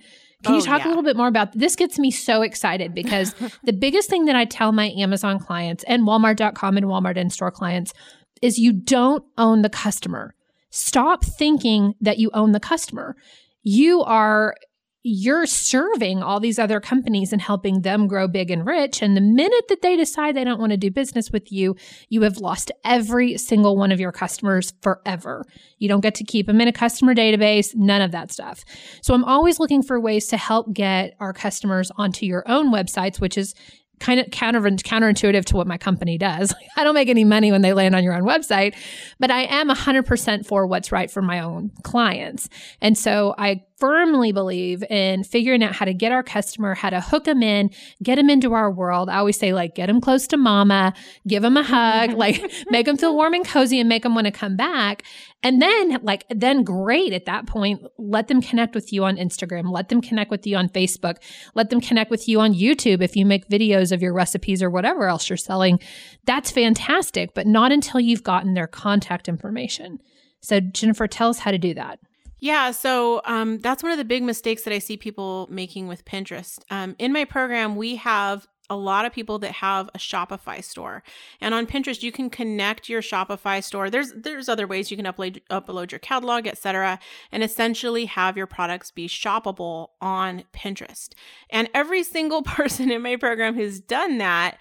Can 0.44 0.54
oh, 0.54 0.58
you 0.58 0.62
talk 0.62 0.80
yeah. 0.80 0.86
a 0.86 0.88
little 0.88 1.02
bit 1.02 1.16
more 1.16 1.26
about 1.26 1.52
this? 1.52 1.76
Gets 1.76 1.98
me 1.98 2.10
so 2.10 2.42
excited 2.42 2.94
because 2.94 3.34
the 3.64 3.72
biggest 3.72 4.08
thing 4.08 4.26
that 4.26 4.36
I 4.36 4.44
tell 4.44 4.72
my 4.72 4.90
Amazon 4.90 5.38
clients 5.38 5.84
and 5.84 6.04
Walmart.com 6.04 6.76
and 6.76 6.86
Walmart 6.86 7.16
in 7.16 7.28
store 7.28 7.50
clients 7.50 7.92
is 8.40 8.58
you 8.58 8.72
don't 8.72 9.24
own 9.36 9.62
the 9.62 9.68
customer. 9.68 10.34
Stop 10.70 11.24
thinking 11.24 11.94
that 12.00 12.18
you 12.18 12.30
own 12.34 12.52
the 12.52 12.60
customer. 12.60 13.16
You 13.62 14.02
are 14.02 14.54
you're 15.04 15.46
serving 15.46 16.22
all 16.22 16.40
these 16.40 16.58
other 16.58 16.80
companies 16.80 17.32
and 17.32 17.40
helping 17.40 17.82
them 17.82 18.08
grow 18.08 18.26
big 18.26 18.50
and 18.50 18.66
rich. 18.66 19.00
And 19.00 19.16
the 19.16 19.20
minute 19.20 19.64
that 19.68 19.80
they 19.80 19.96
decide 19.96 20.34
they 20.34 20.44
don't 20.44 20.58
want 20.58 20.72
to 20.72 20.76
do 20.76 20.90
business 20.90 21.30
with 21.30 21.52
you, 21.52 21.76
you 22.08 22.22
have 22.22 22.38
lost 22.38 22.72
every 22.84 23.38
single 23.38 23.76
one 23.76 23.92
of 23.92 24.00
your 24.00 24.12
customers 24.12 24.72
forever. 24.82 25.44
You 25.78 25.88
don't 25.88 26.00
get 26.00 26.16
to 26.16 26.24
keep 26.24 26.46
them 26.46 26.60
in 26.60 26.68
a 26.68 26.72
customer 26.72 27.14
database, 27.14 27.74
none 27.74 28.02
of 28.02 28.10
that 28.10 28.32
stuff. 28.32 28.64
So 29.00 29.14
I'm 29.14 29.24
always 29.24 29.60
looking 29.60 29.82
for 29.82 30.00
ways 30.00 30.26
to 30.28 30.36
help 30.36 30.72
get 30.72 31.14
our 31.20 31.32
customers 31.32 31.90
onto 31.96 32.26
your 32.26 32.42
own 32.46 32.72
websites, 32.72 33.20
which 33.20 33.38
is 33.38 33.54
kind 34.00 34.20
of 34.20 34.30
counter 34.30 34.60
counterintuitive 34.60 35.44
to 35.46 35.56
what 35.56 35.66
my 35.66 35.78
company 35.78 36.18
does. 36.18 36.54
I 36.76 36.84
don't 36.84 36.94
make 36.94 37.08
any 37.08 37.24
money 37.24 37.52
when 37.52 37.62
they 37.62 37.72
land 37.72 37.94
on 37.94 38.02
your 38.02 38.14
own 38.14 38.22
website, 38.22 38.74
but 39.18 39.30
I 39.30 39.42
am 39.42 39.68
100% 39.68 40.46
for 40.46 40.66
what's 40.66 40.92
right 40.92 41.10
for 41.10 41.22
my 41.22 41.40
own 41.40 41.70
clients. 41.82 42.48
And 42.80 42.96
so 42.96 43.34
I 43.38 43.62
firmly 43.78 44.32
believe 44.32 44.82
in 44.84 45.22
figuring 45.22 45.62
out 45.62 45.74
how 45.74 45.84
to 45.84 45.94
get 45.94 46.10
our 46.10 46.22
customer, 46.22 46.74
how 46.74 46.90
to 46.90 47.00
hook 47.00 47.24
them 47.24 47.42
in, 47.42 47.70
get 48.02 48.16
them 48.16 48.28
into 48.28 48.52
our 48.54 48.70
world. 48.70 49.08
I 49.08 49.18
always 49.18 49.38
say, 49.38 49.52
like, 49.52 49.74
get 49.74 49.86
them 49.86 50.00
close 50.00 50.26
to 50.28 50.36
mama, 50.36 50.94
give 51.26 51.42
them 51.42 51.56
a 51.56 51.62
hug, 51.62 52.12
like, 52.16 52.42
make 52.70 52.86
them 52.86 52.96
feel 52.96 53.14
warm 53.14 53.34
and 53.34 53.46
cozy 53.46 53.78
and 53.78 53.88
make 53.88 54.02
them 54.02 54.14
want 54.14 54.26
to 54.26 54.32
come 54.32 54.56
back. 54.56 55.04
And 55.42 55.62
then, 55.62 56.00
like, 56.02 56.24
then 56.30 56.64
great 56.64 57.12
at 57.12 57.26
that 57.26 57.46
point, 57.46 57.82
let 57.96 58.26
them 58.26 58.42
connect 58.42 58.74
with 58.74 58.92
you 58.92 59.04
on 59.04 59.16
Instagram, 59.16 59.70
let 59.70 59.88
them 59.88 60.00
connect 60.00 60.30
with 60.30 60.46
you 60.46 60.56
on 60.56 60.68
Facebook, 60.68 61.16
let 61.54 61.70
them 61.70 61.80
connect 61.80 62.10
with 62.10 62.28
you 62.28 62.40
on 62.40 62.54
YouTube 62.54 63.02
if 63.02 63.14
you 63.14 63.24
make 63.24 63.48
videos 63.48 63.92
of 63.92 64.02
your 64.02 64.12
recipes 64.12 64.62
or 64.62 64.70
whatever 64.70 65.06
else 65.06 65.30
you're 65.30 65.36
selling. 65.36 65.78
That's 66.24 66.50
fantastic, 66.50 67.34
but 67.34 67.46
not 67.46 67.70
until 67.70 68.00
you've 68.00 68.24
gotten 68.24 68.54
their 68.54 68.66
contact 68.66 69.28
information. 69.28 70.00
So, 70.40 70.60
Jennifer, 70.60 71.06
tell 71.06 71.30
us 71.30 71.40
how 71.40 71.52
to 71.52 71.58
do 71.58 71.74
that. 71.74 72.00
Yeah, 72.40 72.70
so 72.70 73.20
um, 73.24 73.58
that's 73.58 73.82
one 73.82 73.92
of 73.92 73.98
the 73.98 74.04
big 74.04 74.22
mistakes 74.22 74.62
that 74.62 74.72
I 74.72 74.78
see 74.78 74.96
people 74.96 75.48
making 75.50 75.88
with 75.88 76.04
Pinterest. 76.04 76.58
Um, 76.70 76.94
in 76.98 77.12
my 77.12 77.24
program, 77.24 77.76
we 77.76 77.96
have 77.96 78.46
a 78.70 78.76
lot 78.76 79.06
of 79.06 79.12
people 79.12 79.38
that 79.38 79.52
have 79.52 79.88
a 79.94 79.98
Shopify 79.98 80.62
store. 80.62 81.02
And 81.40 81.54
on 81.54 81.66
Pinterest, 81.66 82.02
you 82.02 82.12
can 82.12 82.28
connect 82.28 82.88
your 82.88 83.00
Shopify 83.00 83.62
store. 83.64 83.90
There's 83.90 84.12
there's 84.12 84.48
other 84.48 84.66
ways 84.66 84.90
you 84.90 84.96
can 84.96 85.06
upload 85.06 85.40
upload 85.50 85.90
your 85.90 85.98
catalog, 85.98 86.46
etc., 86.46 86.98
and 87.32 87.42
essentially 87.42 88.06
have 88.06 88.36
your 88.36 88.46
products 88.46 88.90
be 88.90 89.08
shoppable 89.08 89.88
on 90.00 90.44
Pinterest. 90.52 91.10
And 91.50 91.68
every 91.74 92.02
single 92.02 92.42
person 92.44 92.90
in 92.90 93.02
my 93.02 93.16
program 93.16 93.54
who's 93.54 93.80
done 93.80 94.18
that, 94.18 94.58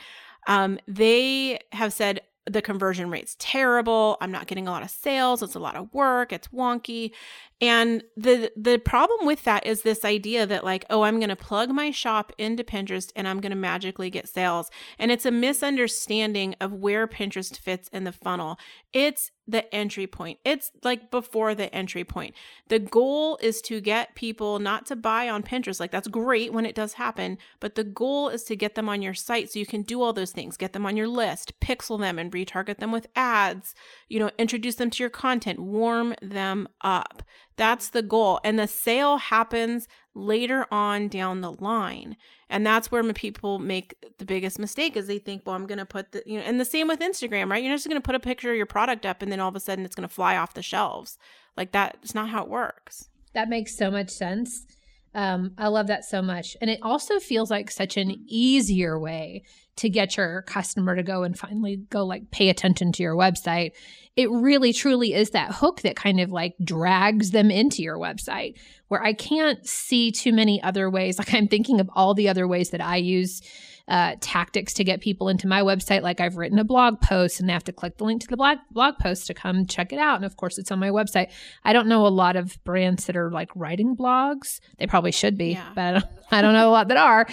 um, 0.48 0.80
they 0.88 1.60
have 1.74 1.92
said, 1.92 2.22
the 2.48 2.62
conversion 2.62 3.10
rate's 3.10 3.36
terrible. 3.40 4.18
I'm 4.22 4.32
not 4.32 4.48
getting 4.48 4.68
a 4.68 4.72
lot 4.72 4.84
of 4.84 4.90
sales. 4.90 5.44
It's 5.44 5.56
a 5.56 5.60
lot 5.60 5.76
of 5.76 5.94
work. 5.94 6.32
It's 6.32 6.48
wonky. 6.48 7.12
And 7.60 8.04
the 8.16 8.52
the 8.56 8.78
problem 8.78 9.26
with 9.26 9.44
that 9.44 9.66
is 9.66 9.82
this 9.82 10.06
idea 10.06 10.46
that 10.46 10.64
like, 10.64 10.86
oh, 10.90 11.02
I'm 11.02 11.20
going 11.20 11.30
to 11.30 11.36
plug 11.36 11.70
my 11.70 11.92
shop 11.92 12.32
into 12.38 12.64
Pinterest 12.64 13.12
and 13.16 13.28
I'm 13.28 13.42
going 13.42 13.52
to 13.52 13.58
magically 13.58 14.10
get 14.10 14.30
sales. 14.30 14.70
And 15.00 15.12
it's 15.12 15.26
a 15.26 15.32
misunderstanding 15.32 16.56
of 16.62 16.74
where 16.74 17.08
Pinterest 17.08 17.58
fits 17.58 17.90
in 17.90 18.04
the 18.04 18.12
funnel. 18.12 18.58
It's 18.94 19.32
the 19.48 19.74
entry 19.74 20.08
point. 20.08 20.40
It's 20.44 20.72
like 20.84 21.10
before 21.10 21.56
the 21.56 21.74
entry 21.74 22.04
point. 22.04 22.36
The 22.68 22.80
goal 22.80 23.38
is 23.42 23.62
to 23.62 23.80
get 23.80 24.16
people 24.16 24.60
not 24.60 24.86
to 24.88 24.96
buy 24.96 25.30
on 25.30 25.44
Pinterest. 25.44 25.80
Like 25.80 25.92
that's 25.92 26.08
great 26.08 26.52
when 26.52 26.66
it 26.66 26.76
does 26.76 26.94
happen, 26.94 27.38
but 27.60 27.76
the 27.76 27.84
goal 27.84 28.30
is 28.30 28.44
to 28.46 28.56
get 28.56 28.76
them 28.76 28.90
on 28.90 29.02
your 29.02 29.14
site 29.14 29.52
so 29.52 29.60
you 29.60 29.66
can 29.66 29.84
do 29.84 30.02
all 30.02 30.14
those 30.14 30.32
things. 30.32 30.58
Get 30.58 30.74
them 30.74 30.86
on 30.86 30.98
your 30.98 31.08
list, 31.08 31.60
pixel 31.62 32.00
them 32.00 32.20
and 32.20 32.32
retarget 32.32 32.80
them 32.80 32.92
with 32.92 33.08
ads, 33.16 33.74
you 34.10 34.20
know, 34.20 34.32
introduce 34.38 34.76
them 34.76 34.90
to 34.90 35.04
your 35.04 35.10
content, 35.10 35.60
warm 35.60 36.14
them 36.22 36.68
up. 36.82 37.24
That's 37.58 37.90
the 37.90 38.04
goal. 38.04 38.40
And 38.44 38.58
the 38.58 38.68
sale 38.68 39.18
happens 39.18 39.88
later 40.14 40.66
on 40.72 41.08
down 41.08 41.42
the 41.42 41.52
line. 41.52 42.16
And 42.50 42.66
that's 42.66 42.92
where 42.92 43.04
people 43.14 43.60
make 43.60 43.96
the 44.20 44.26
biggest 44.26 44.58
mistake 44.58 44.96
is 44.96 45.08
they 45.08 45.20
think, 45.20 45.44
well, 45.46 45.56
I'm 45.56 45.68
going 45.68 45.80
to 45.80 45.86
put 45.86 46.12
the, 46.12 46.24
you 46.26 46.38
know, 46.38 46.46
and 46.46 46.60
the 46.60 46.66
same 46.66 46.88
with 46.88 47.00
Instagram, 47.00 47.50
right? 47.50 47.64
You're 47.64 47.76
just 47.76 47.88
going 47.88 48.02
to 48.02 48.06
put 48.06 48.16
a 48.16 48.20
picture 48.20 48.52
of 48.52 48.58
your 48.58 48.66
product 48.66 49.06
up 49.06 49.22
and 49.22 49.32
then 49.32 49.40
all 49.40 49.50
of 49.50 49.56
a 49.56 49.60
sudden 49.60 49.84
it's 49.84 49.96
going 49.96 50.08
to 50.08 50.14
fly 50.14 50.38
off 50.38 50.54
the 50.54 50.62
shelves. 50.62 51.18
Like 51.58 51.72
that's 51.72 52.16
not 52.16 52.30
how 52.30 52.44
it 52.44 52.50
works. 52.50 53.10
That 53.34 53.50
makes 53.50 53.76
so 53.76 53.92
much 53.92 54.10
sense. 54.10 54.66
Um, 55.14 55.54
I 55.58 55.68
love 55.68 55.88
that 55.88 56.06
so 56.06 56.22
much. 56.22 56.56
And 56.62 56.70
it 56.70 56.80
also 56.84 57.20
feels 57.20 57.50
like 57.50 57.72
such 57.72 57.98
an 57.98 58.24
easier 58.28 59.00
way 59.00 59.44
to 59.78 59.90
get 59.90 60.18
your 60.18 60.42
customer 60.44 60.96
to 60.96 61.04
go 61.04 61.24
and 61.24 61.38
finally 61.38 61.78
go 61.90 62.06
like 62.06 62.30
pay 62.32 62.50
attention 62.50 62.92
to 62.94 63.04
your 63.04 63.16
website. 63.16 63.72
It 64.16 64.30
really 64.32 64.74
truly 64.74 65.14
is 65.14 65.32
that 65.32 65.54
hook 65.54 65.82
that 65.82 65.96
kind 65.96 66.20
of 66.20 66.32
like 66.32 66.56
drags 66.64 67.32
them 67.32 67.52
into 67.52 67.84
your 67.84 67.98
website 67.98 68.60
where 68.88 69.04
I 69.04 69.14
can't 69.14 69.66
see 69.66 70.12
too 70.12 70.34
many 70.34 70.62
other 70.62 70.90
ways. 70.90 71.20
Like 71.20 71.34
I'm 71.34 71.48
thinking 71.48 71.80
of 71.80 71.90
all 71.94 72.14
the 72.14 72.30
other 72.30 72.48
ways 72.48 72.72
that 72.72 72.82
I 72.82 72.98
use 72.98 73.42
uh, 73.88 74.16
tactics 74.20 74.74
to 74.74 74.84
get 74.84 75.00
people 75.00 75.30
into 75.30 75.48
my 75.48 75.62
website. 75.62 76.02
Like 76.02 76.20
I've 76.20 76.36
written 76.36 76.60
a 76.60 76.64
blog 76.64 77.00
post 77.00 77.40
and 77.40 77.48
they 77.48 77.54
have 77.54 77.64
to 77.66 77.72
click 77.72 77.98
the 77.98 78.04
link 78.04 78.22
to 78.22 78.28
the 78.28 78.36
blog, 78.36 78.58
blog 78.72 78.98
post 78.98 79.28
to 79.28 79.34
come 79.34 79.66
check 79.66 79.94
it 79.94 80.00
out. 80.00 80.18
And 80.18 80.26
of 80.26 80.36
course, 80.36 80.58
it's 80.58 80.72
on 80.72 80.80
my 80.80 80.90
website. 80.90 81.32
I 81.64 81.72
don't 81.72 81.88
know 81.88 82.06
a 82.06 82.10
lot 82.10 82.36
of 82.36 82.62
brands 82.64 83.06
that 83.06 83.16
are 83.16 83.32
like 83.32 83.50
writing 83.56 83.96
blogs. 83.96 84.60
They 84.78 84.88
probably 84.88 85.12
should 85.12 85.38
be, 85.38 85.52
yeah. 85.52 85.72
but 85.74 85.82
I 85.82 85.92
don't, 85.94 86.06
I 86.32 86.42
don't 86.42 86.54
know 86.54 86.70
a 86.70 86.72
lot 86.72 86.88
that 86.90 86.98
are 86.98 87.28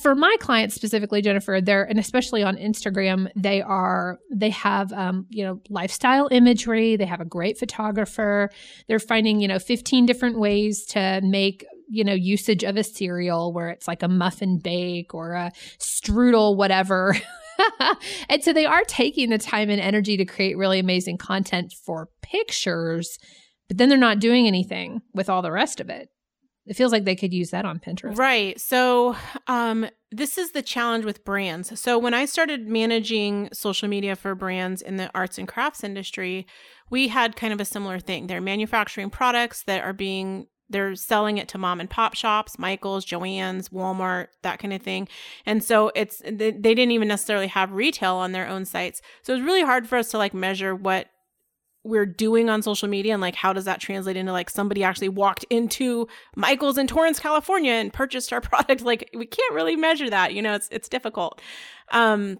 for 0.00 0.14
my 0.14 0.34
clients 0.40 0.74
specifically 0.74 1.20
jennifer 1.20 1.60
they're 1.60 1.84
and 1.84 1.98
especially 1.98 2.42
on 2.42 2.56
instagram 2.56 3.28
they 3.36 3.60
are 3.60 4.18
they 4.32 4.50
have 4.50 4.92
um, 4.92 5.26
you 5.28 5.44
know 5.44 5.60
lifestyle 5.68 6.28
imagery 6.30 6.96
they 6.96 7.04
have 7.04 7.20
a 7.20 7.24
great 7.24 7.58
photographer 7.58 8.50
they're 8.88 8.98
finding 8.98 9.40
you 9.40 9.48
know 9.48 9.58
15 9.58 10.06
different 10.06 10.38
ways 10.38 10.84
to 10.86 11.20
make 11.22 11.66
you 11.88 12.04
know, 12.04 12.12
usage 12.12 12.64
of 12.64 12.76
a 12.76 12.84
cereal 12.84 13.52
where 13.52 13.70
it's 13.70 13.88
like 13.88 14.02
a 14.02 14.08
muffin 14.08 14.58
bake 14.58 15.14
or 15.14 15.32
a 15.32 15.52
strudel, 15.78 16.56
whatever. 16.56 17.16
and 18.28 18.44
so 18.44 18.52
they 18.52 18.66
are 18.66 18.84
taking 18.86 19.30
the 19.30 19.38
time 19.38 19.70
and 19.70 19.80
energy 19.80 20.16
to 20.16 20.24
create 20.24 20.56
really 20.56 20.78
amazing 20.78 21.16
content 21.16 21.72
for 21.72 22.08
pictures, 22.22 23.18
but 23.68 23.78
then 23.78 23.88
they're 23.88 23.98
not 23.98 24.20
doing 24.20 24.46
anything 24.46 25.00
with 25.14 25.28
all 25.28 25.42
the 25.42 25.52
rest 25.52 25.80
of 25.80 25.88
it. 25.88 26.10
It 26.68 26.76
feels 26.76 26.92
like 26.92 27.04
they 27.04 27.16
could 27.16 27.32
use 27.32 27.50
that 27.50 27.64
on 27.64 27.80
Pinterest. 27.80 28.16
Right. 28.16 28.60
So, 28.60 29.16
um, 29.46 29.88
this 30.10 30.38
is 30.38 30.52
the 30.52 30.62
challenge 30.62 31.04
with 31.04 31.24
brands. 31.24 31.78
So, 31.80 31.98
when 31.98 32.14
I 32.14 32.26
started 32.26 32.68
managing 32.68 33.48
social 33.52 33.88
media 33.88 34.14
for 34.14 34.34
brands 34.34 34.82
in 34.82 34.96
the 34.96 35.10
arts 35.14 35.38
and 35.38 35.48
crafts 35.48 35.82
industry, 35.82 36.46
we 36.90 37.08
had 37.08 37.36
kind 37.36 37.52
of 37.52 37.60
a 37.60 37.64
similar 37.64 37.98
thing. 37.98 38.26
They're 38.26 38.40
manufacturing 38.40 39.10
products 39.10 39.62
that 39.64 39.82
are 39.82 39.92
being 39.92 40.46
they're 40.70 40.94
selling 40.94 41.38
it 41.38 41.48
to 41.48 41.58
mom 41.58 41.80
and 41.80 41.88
pop 41.88 42.14
shops, 42.14 42.58
Michael's, 42.58 43.06
Joann's, 43.06 43.70
Walmart, 43.70 44.28
that 44.42 44.58
kind 44.58 44.74
of 44.74 44.82
thing. 44.82 45.08
And 45.46 45.64
so 45.64 45.90
it's 45.94 46.20
they, 46.24 46.50
they 46.50 46.74
didn't 46.74 46.90
even 46.90 47.08
necessarily 47.08 47.46
have 47.46 47.72
retail 47.72 48.16
on 48.16 48.32
their 48.32 48.46
own 48.46 48.64
sites. 48.64 49.00
So 49.22 49.34
it's 49.34 49.42
really 49.42 49.62
hard 49.62 49.88
for 49.88 49.96
us 49.96 50.10
to 50.10 50.18
like 50.18 50.34
measure 50.34 50.74
what 50.74 51.06
we're 51.84 52.06
doing 52.06 52.50
on 52.50 52.60
social 52.62 52.88
media 52.88 53.12
and 53.12 53.20
like 53.20 53.34
how 53.34 53.52
does 53.52 53.64
that 53.64 53.80
translate 53.80 54.16
into 54.16 54.32
like 54.32 54.50
somebody 54.50 54.82
actually 54.82 55.08
walked 55.08 55.44
into 55.50 56.06
Michael's 56.36 56.78
in 56.78 56.86
Torrance, 56.86 57.18
California 57.18 57.72
and 57.72 57.92
purchased 57.92 58.32
our 58.32 58.40
product 58.42 58.82
like 58.82 59.10
we 59.14 59.26
can't 59.26 59.54
really 59.54 59.76
measure 59.76 60.10
that 60.10 60.34
you 60.34 60.42
know 60.42 60.54
it's 60.54 60.68
it's 60.70 60.88
difficult 60.88 61.40
um 61.92 62.38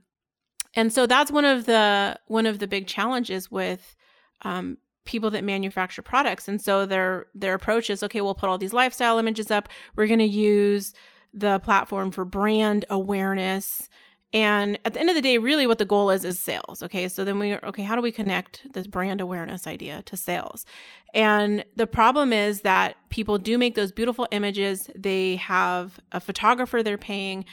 and 0.75 0.93
so 0.93 1.07
that's 1.07 1.31
one 1.31 1.45
of 1.45 1.67
the 1.67 2.19
one 2.27 2.47
of 2.47 2.59
the 2.59 2.67
big 2.67 2.87
challenges 2.87 3.51
with 3.51 3.97
um 4.43 4.79
people 5.09 5.31
that 5.31 5.43
manufacture 5.43 6.03
products. 6.03 6.47
And 6.49 6.61
so 6.61 6.85
their 6.85 7.27
their 7.35 7.55
approach 7.55 7.89
is 7.91 8.03
okay, 8.05 8.21
we'll 8.21 8.35
put 8.35 8.51
all 8.51 8.59
these 8.59 8.75
lifestyle 8.75 9.19
images 9.19 9.51
up. 9.51 9.69
We're 9.97 10.07
going 10.07 10.19
to 10.19 10.27
use 10.27 10.93
the 11.33 11.59
platform 11.61 12.11
for 12.11 12.25
brand 12.25 12.85
awareness. 12.91 13.89
And 14.33 14.79
at 14.85 14.93
the 14.93 15.01
end 15.01 15.09
of 15.09 15.15
the 15.15 15.23
day, 15.23 15.39
really 15.39 15.67
what 15.67 15.79
the 15.79 15.87
goal 15.87 16.11
is 16.11 16.25
is 16.25 16.39
sales. 16.39 16.83
Okay. 16.83 17.09
So 17.09 17.25
then 17.25 17.39
we 17.39 17.57
okay, 17.57 17.83
how 17.83 17.97
do 17.97 18.03
we 18.03 18.13
connect 18.13 18.73
this 18.75 18.87
brand 18.87 19.21
awareness 19.21 19.67
idea 19.67 20.03
to 20.03 20.17
sales? 20.17 20.67
And 21.15 21.65
the 21.77 21.87
problem 21.87 22.33
is 22.33 22.61
that 22.61 22.97
people 23.09 23.39
do 23.39 23.57
make 23.57 23.75
those 23.75 23.91
beautiful 23.91 24.29
images. 24.31 24.91
They 24.95 25.37
have 25.37 25.99
a 26.13 26.21
photographer 26.21 26.83
they're 26.83 26.99
paying. 26.99 27.47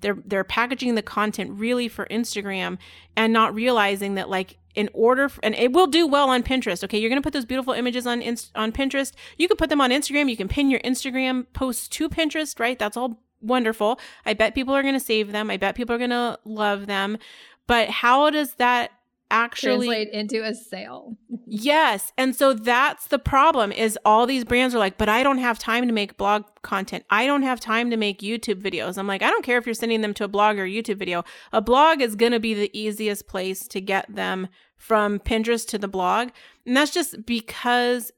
They're 0.00 0.18
they're 0.24 0.44
packaging 0.44 0.94
the 0.94 1.02
content 1.02 1.50
really 1.52 1.88
for 1.88 2.06
Instagram 2.06 2.78
and 3.16 3.32
not 3.32 3.54
realizing 3.54 4.14
that 4.14 4.30
like 4.30 4.58
in 4.74 4.88
order 4.92 5.28
for, 5.28 5.44
and 5.44 5.54
it 5.54 5.72
will 5.72 5.86
do 5.86 6.06
well 6.06 6.30
on 6.30 6.42
Pinterest. 6.42 6.82
Okay, 6.82 6.98
you're 6.98 7.10
going 7.10 7.20
to 7.20 7.24
put 7.24 7.32
those 7.32 7.44
beautiful 7.44 7.74
images 7.74 8.06
on 8.06 8.22
on 8.54 8.72
Pinterest. 8.72 9.12
You 9.36 9.48
can 9.48 9.56
put 9.56 9.68
them 9.68 9.80
on 9.80 9.90
Instagram. 9.90 10.30
You 10.30 10.36
can 10.36 10.48
pin 10.48 10.70
your 10.70 10.80
Instagram 10.80 11.46
posts 11.52 11.88
to 11.88 12.08
Pinterest, 12.08 12.58
right? 12.58 12.78
That's 12.78 12.96
all 12.96 13.20
wonderful. 13.44 14.00
I 14.26 14.34
bet 14.34 14.54
people 14.54 14.74
are 14.74 14.82
going 14.82 14.94
to 14.94 15.00
save 15.00 15.32
them. 15.32 15.50
I 15.50 15.56
bet 15.56 15.74
people 15.74 15.94
are 15.94 15.98
going 15.98 16.10
to 16.10 16.38
love 16.44 16.86
them. 16.86 17.18
But 17.66 17.88
how 17.88 18.30
does 18.30 18.54
that 18.54 18.90
actually 19.34 19.86
translate 19.86 20.08
into 20.10 20.44
a 20.44 20.54
sale. 20.54 21.16
yes. 21.46 22.12
And 22.16 22.34
so 22.36 22.54
that's 22.54 23.08
the 23.08 23.18
problem 23.18 23.72
is 23.72 23.98
all 24.04 24.26
these 24.26 24.44
brands 24.44 24.74
are 24.74 24.78
like, 24.78 24.96
"But 24.96 25.08
I 25.08 25.22
don't 25.22 25.38
have 25.38 25.58
time 25.58 25.86
to 25.86 25.92
make 25.92 26.16
blog 26.16 26.44
content. 26.62 27.04
I 27.10 27.26
don't 27.26 27.42
have 27.42 27.60
time 27.60 27.90
to 27.90 27.96
make 27.96 28.20
YouTube 28.20 28.62
videos." 28.62 28.96
I'm 28.96 29.06
like, 29.06 29.22
"I 29.22 29.30
don't 29.30 29.44
care 29.44 29.58
if 29.58 29.66
you're 29.66 29.74
sending 29.74 30.00
them 30.00 30.14
to 30.14 30.24
a 30.24 30.28
blog 30.28 30.58
or 30.58 30.64
a 30.64 30.70
YouTube 30.70 30.96
video. 30.96 31.24
A 31.52 31.60
blog 31.60 32.00
is 32.00 32.14
going 32.14 32.32
to 32.32 32.40
be 32.40 32.54
the 32.54 32.70
easiest 32.78 33.26
place 33.26 33.66
to 33.68 33.80
get 33.80 34.14
them 34.14 34.48
from 34.76 35.18
Pinterest 35.18 35.66
to 35.68 35.78
the 35.78 35.88
blog." 35.88 36.30
And 36.64 36.76
that's 36.76 36.92
just 36.92 37.26
because 37.26 38.12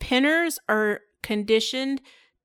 pinners 0.00 0.58
are 0.68 1.00
conditioned 1.22 2.00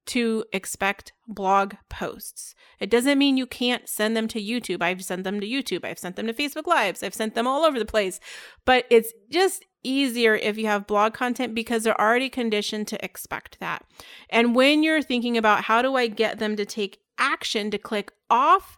to 0.08 0.46
expect 0.52 1.14
blog 1.28 1.76
posts. 1.90 2.56
It 2.80 2.90
doesn't 2.90 3.18
mean 3.18 3.38
you 3.38 3.46
can't 3.46 3.88
send 3.88 4.16
them 4.16 4.28
to 4.30 4.42
YouTube. 4.42 4.82
I've 4.82 5.04
sent 5.04 5.24
them 5.24 5.40
to 5.40 5.48
YouTube. 5.48 5.86
I've 5.86 6.00
sent 6.00 6.16
them 6.16 6.28
to 6.28 6.34
Facebook 6.34 6.68
Lives. 6.68 7.04
I've 7.04 7.14
sent 7.14 7.36
them 7.36 7.48
all 7.48 7.64
over 7.64 7.80
the 7.80 7.86
place. 7.86 8.20
But 8.66 8.86
it's 8.90 9.14
just 9.30 9.66
easier 9.84 10.36
if 10.36 10.58
you 10.58 10.68
have 10.68 10.88
blog 10.88 11.14
content 11.14 11.56
because 11.56 11.84
they're 11.84 12.00
already 12.00 12.30
conditioned 12.30 12.88
to 12.88 13.04
expect 13.04 13.60
that. 13.60 13.86
And 14.30 14.56
when 14.56 14.84
you're 14.84 15.02
thinking 15.02 15.38
about 15.38 15.66
how 15.66 15.82
do 15.82 15.96
I 15.96 16.08
get 16.08 16.40
them 16.40 16.56
to 16.56 16.66
take 16.66 17.00
action 17.18 17.72
to 17.72 17.78
click 17.78 18.12
off 18.30 18.78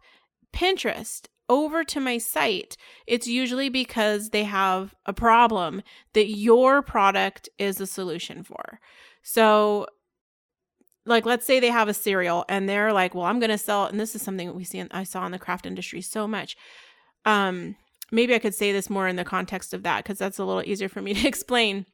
Pinterest 0.54 1.28
over 1.50 1.84
to 1.84 2.00
my 2.00 2.18
site, 2.18 2.78
it's 3.08 3.28
usually 3.28 3.70
because 3.70 4.30
they 4.30 4.44
have 4.44 4.94
a 5.06 5.14
problem 5.14 5.82
that 6.14 6.30
your 6.30 6.82
product 6.82 7.50
is 7.58 7.82
a 7.82 7.88
solution 7.88 8.44
for. 8.44 8.80
So 9.24 9.88
like 11.10 11.26
let's 11.26 11.46
say 11.46 11.60
they 11.60 11.70
have 11.70 11.88
a 11.88 11.94
cereal 11.94 12.46
and 12.48 12.68
they're 12.68 12.94
like, 12.94 13.14
well, 13.14 13.26
I'm 13.26 13.40
to 13.40 13.58
sell 13.58 13.86
and 13.86 14.00
this 14.00 14.16
is 14.16 14.22
something 14.22 14.48
that 14.48 14.54
we 14.54 14.64
see 14.64 14.80
in, 14.80 14.88
I 14.92 15.04
saw 15.04 15.26
in 15.26 15.32
the 15.32 15.40
craft 15.40 15.66
industry 15.66 16.02
so 16.02 16.28
much. 16.28 16.56
Um 17.26 17.76
maybe 18.12 18.34
I 18.34 18.40
could 18.40 18.56
say 18.56 18.72
this 18.72 18.90
more 18.90 19.08
in 19.08 19.16
the 19.16 19.26
context 19.26 19.74
of 19.74 19.84
that 19.84 20.06
cuz 20.06 20.18
that's 20.18 20.38
a 20.38 20.46
little 20.46 20.64
easier 20.64 20.90
for 20.90 21.02
me 21.02 21.14
to 21.16 21.28
explain. 21.28 21.86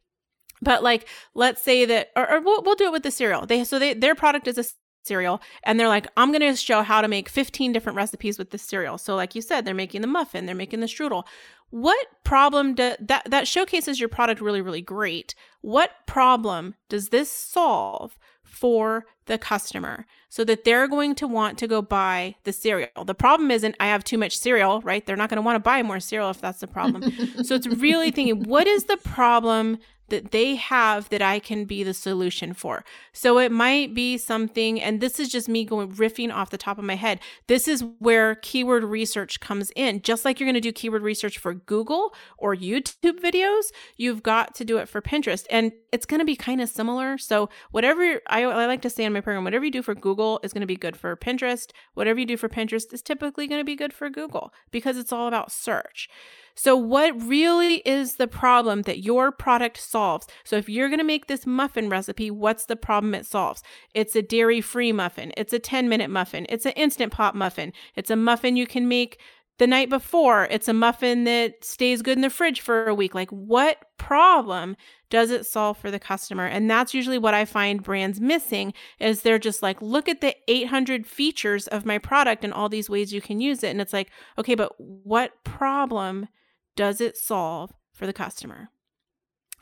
But 0.62 0.84
like 0.84 1.08
let's 1.34 1.62
say 1.62 1.86
that 1.86 2.10
or, 2.16 2.30
or 2.30 2.42
we'll, 2.42 2.62
we'll 2.64 2.76
do 2.76 2.86
it 2.86 2.92
with 2.92 3.04
the 3.04 3.12
cereal. 3.12 3.46
They 3.46 3.64
so 3.64 3.80
they 3.80 3.94
their 3.94 4.16
product 4.16 4.48
is 4.48 4.58
a 4.58 4.66
cereal 5.06 5.42
and 5.64 5.80
they're 5.80 5.88
like 5.88 6.08
i'm 6.18 6.32
going 6.32 6.42
to 6.42 6.56
show 6.56 6.82
how 6.82 7.02
to 7.02 7.08
make 7.08 7.30
15 7.30 7.72
different 7.72 7.96
recipes 7.96 8.38
with 8.38 8.50
this 8.50 8.64
cereal 8.64 8.98
so 8.98 9.16
like 9.16 9.36
you 9.36 9.42
said 9.42 9.64
they're 9.64 9.74
making 9.74 10.02
the 10.02 10.08
muffin 10.08 10.46
they're 10.46 10.56
making 10.56 10.80
the 10.80 10.88
strudel 10.88 11.26
what 11.70 12.08
problem 12.24 12.74
do, 12.74 12.96
that 13.00 13.24
that 13.30 13.48
showcases 13.48 14.00
your 14.00 14.10
product 14.10 14.42
really 14.42 14.62
really 14.62 14.82
great 14.82 15.36
what 15.62 15.92
problem 16.06 16.76
does 16.90 17.10
this 17.10 17.32
solve 17.32 18.18
for 18.46 19.06
the 19.26 19.38
customer 19.38 20.06
so 20.30 20.44
that 20.44 20.64
they're 20.64 20.88
going 20.88 21.16
to 21.16 21.28
want 21.28 21.58
to 21.58 21.68
go 21.68 21.82
buy 21.82 22.36
the 22.44 22.54
cereal. 22.54 23.06
The 23.06 23.16
problem 23.16 23.52
isn't 23.52 23.76
I 23.80 23.88
have 23.88 24.04
too 24.04 24.18
much 24.18 24.38
cereal, 24.38 24.82
right? 24.82 25.06
They're 25.06 25.16
not 25.16 25.30
going 25.30 25.38
to 25.38 25.42
want 25.42 25.56
to 25.56 25.60
buy 25.60 25.82
more 25.84 26.00
cereal 26.00 26.30
if 26.30 26.40
that's 26.40 26.60
the 26.60 26.68
problem. 26.68 27.04
so 27.44 27.56
it's 27.56 27.68
really 27.68 28.12
thinking 28.12 28.44
what 28.44 28.68
is 28.68 28.86
the 28.86 28.98
problem 28.98 29.80
that 30.10 30.32
they 30.32 30.56
have 30.56 31.10
that 31.10 31.22
I 31.22 31.40
can 31.40 31.66
be 31.66 31.84
the 31.84 31.94
solution 31.94 32.54
for. 32.54 32.84
So 33.14 33.40
it 33.40 33.52
might 33.52 33.94
be 33.94 34.18
something, 34.18 34.82
and 34.82 35.02
this 35.02 35.20
is 35.20 35.30
just 35.30 35.50
me 35.50 35.66
going 35.66 35.92
riffing 35.94 36.34
off 36.34 36.50
the 36.50 36.58
top 36.58 36.78
of 36.78 36.84
my 36.84 36.96
head. 36.96 37.20
This 37.48 37.68
is 37.68 37.84
where 38.00 38.36
keyword 38.36 38.84
research 38.84 39.40
comes 39.40 39.72
in. 39.76 40.02
Just 40.02 40.26
like 40.26 40.40
you're 40.40 40.46
going 40.46 40.56
to 40.56 40.62
do 40.62 40.72
keyword 40.72 41.02
research 41.02 41.38
for 41.38 41.54
Google 41.54 42.14
or 42.38 42.56
YouTube 42.56 43.20
videos, 43.20 43.72
you've 43.98 44.24
got 44.24 44.56
to 44.56 44.66
do 44.66 44.78
it 44.78 44.88
for 44.88 45.02
Pinterest. 45.02 45.46
And 45.50 45.72
it's 45.92 46.06
going 46.06 46.20
to 46.20 46.26
be 46.26 46.36
kind 46.36 46.62
of 46.62 46.70
similar. 46.70 47.18
So 47.18 47.50
whatever 47.72 48.22
I, 48.28 48.44
I 48.44 48.66
like 48.66 48.82
to 48.84 48.90
say 48.90 49.06
in 49.06 49.14
my 49.14 49.22
program, 49.22 49.44
whatever 49.44 49.66
you 49.66 49.72
do 49.72 49.82
for 49.82 49.96
Google 49.96 50.40
is 50.44 50.54
going 50.54 50.62
to 50.62 50.68
be 50.68 50.76
good 50.76 50.98
for 50.98 51.16
Pinterest. 51.16 51.72
Whatever 51.94 52.20
you 52.20 52.26
do 52.26 52.38
for 52.38 52.50
Pinterest 52.50 52.94
is 52.94 53.02
typically 53.02 53.48
going 53.48 53.62
to 53.62 53.66
be 53.66 53.76
good 53.76 53.94
for 53.94 54.10
Google 54.10 54.54
because 54.72 54.98
it's 54.98 55.14
all 55.14 55.28
about 55.28 55.52
search. 55.52 56.10
So, 56.56 56.78
what 56.78 57.22
really 57.22 57.76
is 57.86 58.16
the 58.16 58.28
problem 58.28 58.84
that 58.84 59.04
your 59.04 59.32
product 59.32 59.78
solves? 59.78 60.26
So, 60.46 60.56
if 60.56 60.70
you're 60.70 60.88
going 60.88 61.00
to 61.00 61.06
make 61.06 61.28
this 61.28 61.46
muffin 61.46 61.90
recipe, 61.90 62.32
what's 62.32 62.66
the 62.66 62.78
problem 62.78 63.14
it 63.14 63.26
solves? 63.26 63.62
It's 63.94 64.16
a 64.16 64.22
dairy 64.22 64.62
free 64.62 64.94
muffin, 64.94 65.34
it's 65.36 65.54
a 65.54 65.60
10 65.60 65.90
minute 65.90 66.10
muffin, 66.10 66.46
it's 66.48 66.66
an 66.66 66.72
instant 66.74 67.12
pot 67.12 67.36
muffin, 67.36 67.74
it's 67.96 68.10
a 68.10 68.16
muffin 68.16 68.56
you 68.56 68.68
can 68.68 68.88
make 68.88 69.20
the 69.58 69.68
night 69.68 69.90
before, 69.90 70.48
it's 70.50 70.68
a 70.68 70.74
muffin 70.74 71.26
that 71.26 71.64
stays 71.64 72.02
good 72.02 72.18
in 72.18 72.22
the 72.22 72.30
fridge 72.30 72.62
for 72.62 72.88
a 72.88 72.96
week. 72.96 73.16
Like, 73.16 73.30
what 73.30 73.78
problem 73.98 74.76
does 75.10 75.32
it 75.32 75.46
solve 75.46 75.78
for 75.78 75.92
the 75.92 76.00
customer? 76.00 76.46
And 76.46 76.70
that's 76.70 76.94
usually 76.94 77.18
what 77.18 77.34
I 77.34 77.46
find 77.46 77.84
brands 77.84 78.20
missing 78.20 78.74
is 79.00 79.22
they're 79.22 79.40
just 79.40 79.64
like, 79.64 79.82
look 79.82 80.10
at 80.10 80.20
the 80.20 80.36
800 80.50 81.08
features 81.08 81.68
of 81.68 81.86
my 81.86 81.98
product 81.98 82.44
and 82.44 82.54
all 82.54 82.68
these 82.68 82.90
ways 82.90 83.14
you 83.14 83.22
can 83.22 83.40
use 83.40 83.64
it. 83.64 83.70
And 83.70 83.80
it's 83.80 83.94
like, 83.94 84.10
okay, 84.38 84.56
but 84.56 84.74
what 84.78 85.44
problem 85.44 86.28
does 86.76 87.02
it 87.02 87.18
solve 87.18 87.74
for 87.94 88.06
the 88.06 88.14
customer? 88.14 88.70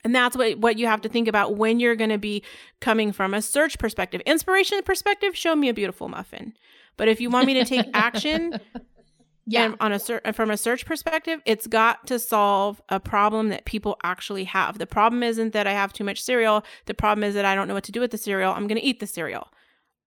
And 0.04 0.14
that's 0.14 0.36
what, 0.36 0.58
what 0.58 0.78
you 0.78 0.88
have 0.88 1.02
to 1.02 1.10
think 1.10 1.28
about 1.28 1.56
when 1.56 1.80
you're 1.80 1.96
going 1.96 2.10
to 2.10 2.18
be 2.18 2.44
coming 2.82 3.12
from 3.12 3.34
a 3.34 3.42
search 3.42 3.80
perspective. 3.80 4.22
Inspiration 4.26 4.82
perspective, 4.84 5.36
show 5.36 5.56
me 5.56 5.70
a 5.70 5.74
beautiful 5.74 6.10
muffin. 6.10 6.54
But 6.98 7.08
if 7.08 7.22
you 7.22 7.30
want 7.30 7.48
me 7.48 7.54
to 7.56 7.66
take 7.66 7.88
action, 7.94 8.60
yeah, 9.46 9.74
on 9.80 9.92
a 9.92 10.00
from 10.34 10.52
a 10.52 10.58
search 10.58 10.86
perspective, 10.86 11.42
it's 11.46 11.68
got 11.68 12.06
to 12.08 12.20
solve 12.20 12.82
a 12.90 13.00
problem 13.00 13.50
that 13.50 13.66
people 13.66 13.98
actually 14.04 14.44
have. 14.44 14.78
The 14.78 14.86
problem 14.86 15.24
isn't 15.24 15.54
that 15.54 15.68
I 15.68 15.72
have 15.72 15.94
too 15.94 16.04
much 16.04 16.22
cereal. 16.22 16.64
The 16.86 16.94
problem 16.94 17.24
is 17.24 17.34
that 17.36 17.46
I 17.46 17.56
don't 17.56 17.68
know 17.68 17.74
what 17.74 17.84
to 17.86 17.92
do 17.92 18.02
with 18.02 18.12
the 18.12 18.18
cereal. 18.18 18.54
I'm 18.54 18.68
going 18.68 18.80
to 18.80 18.86
eat 18.86 19.00
the 19.00 19.08
cereal. 19.08 19.48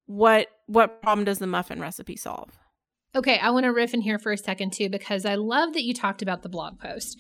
What 0.06 0.48
what 0.66 1.02
problem 1.02 1.24
does 1.24 1.38
the 1.38 1.46
muffin 1.46 1.80
recipe 1.80 2.16
solve? 2.16 2.58
Okay, 3.16 3.38
I 3.38 3.48
want 3.48 3.64
to 3.64 3.72
riff 3.72 3.94
in 3.94 4.02
here 4.02 4.18
for 4.18 4.30
a 4.30 4.36
second 4.36 4.74
too, 4.74 4.90
because 4.90 5.24
I 5.24 5.36
love 5.36 5.72
that 5.72 5.84
you 5.84 5.94
talked 5.94 6.20
about 6.20 6.42
the 6.42 6.50
blog 6.50 6.78
post. 6.78 7.18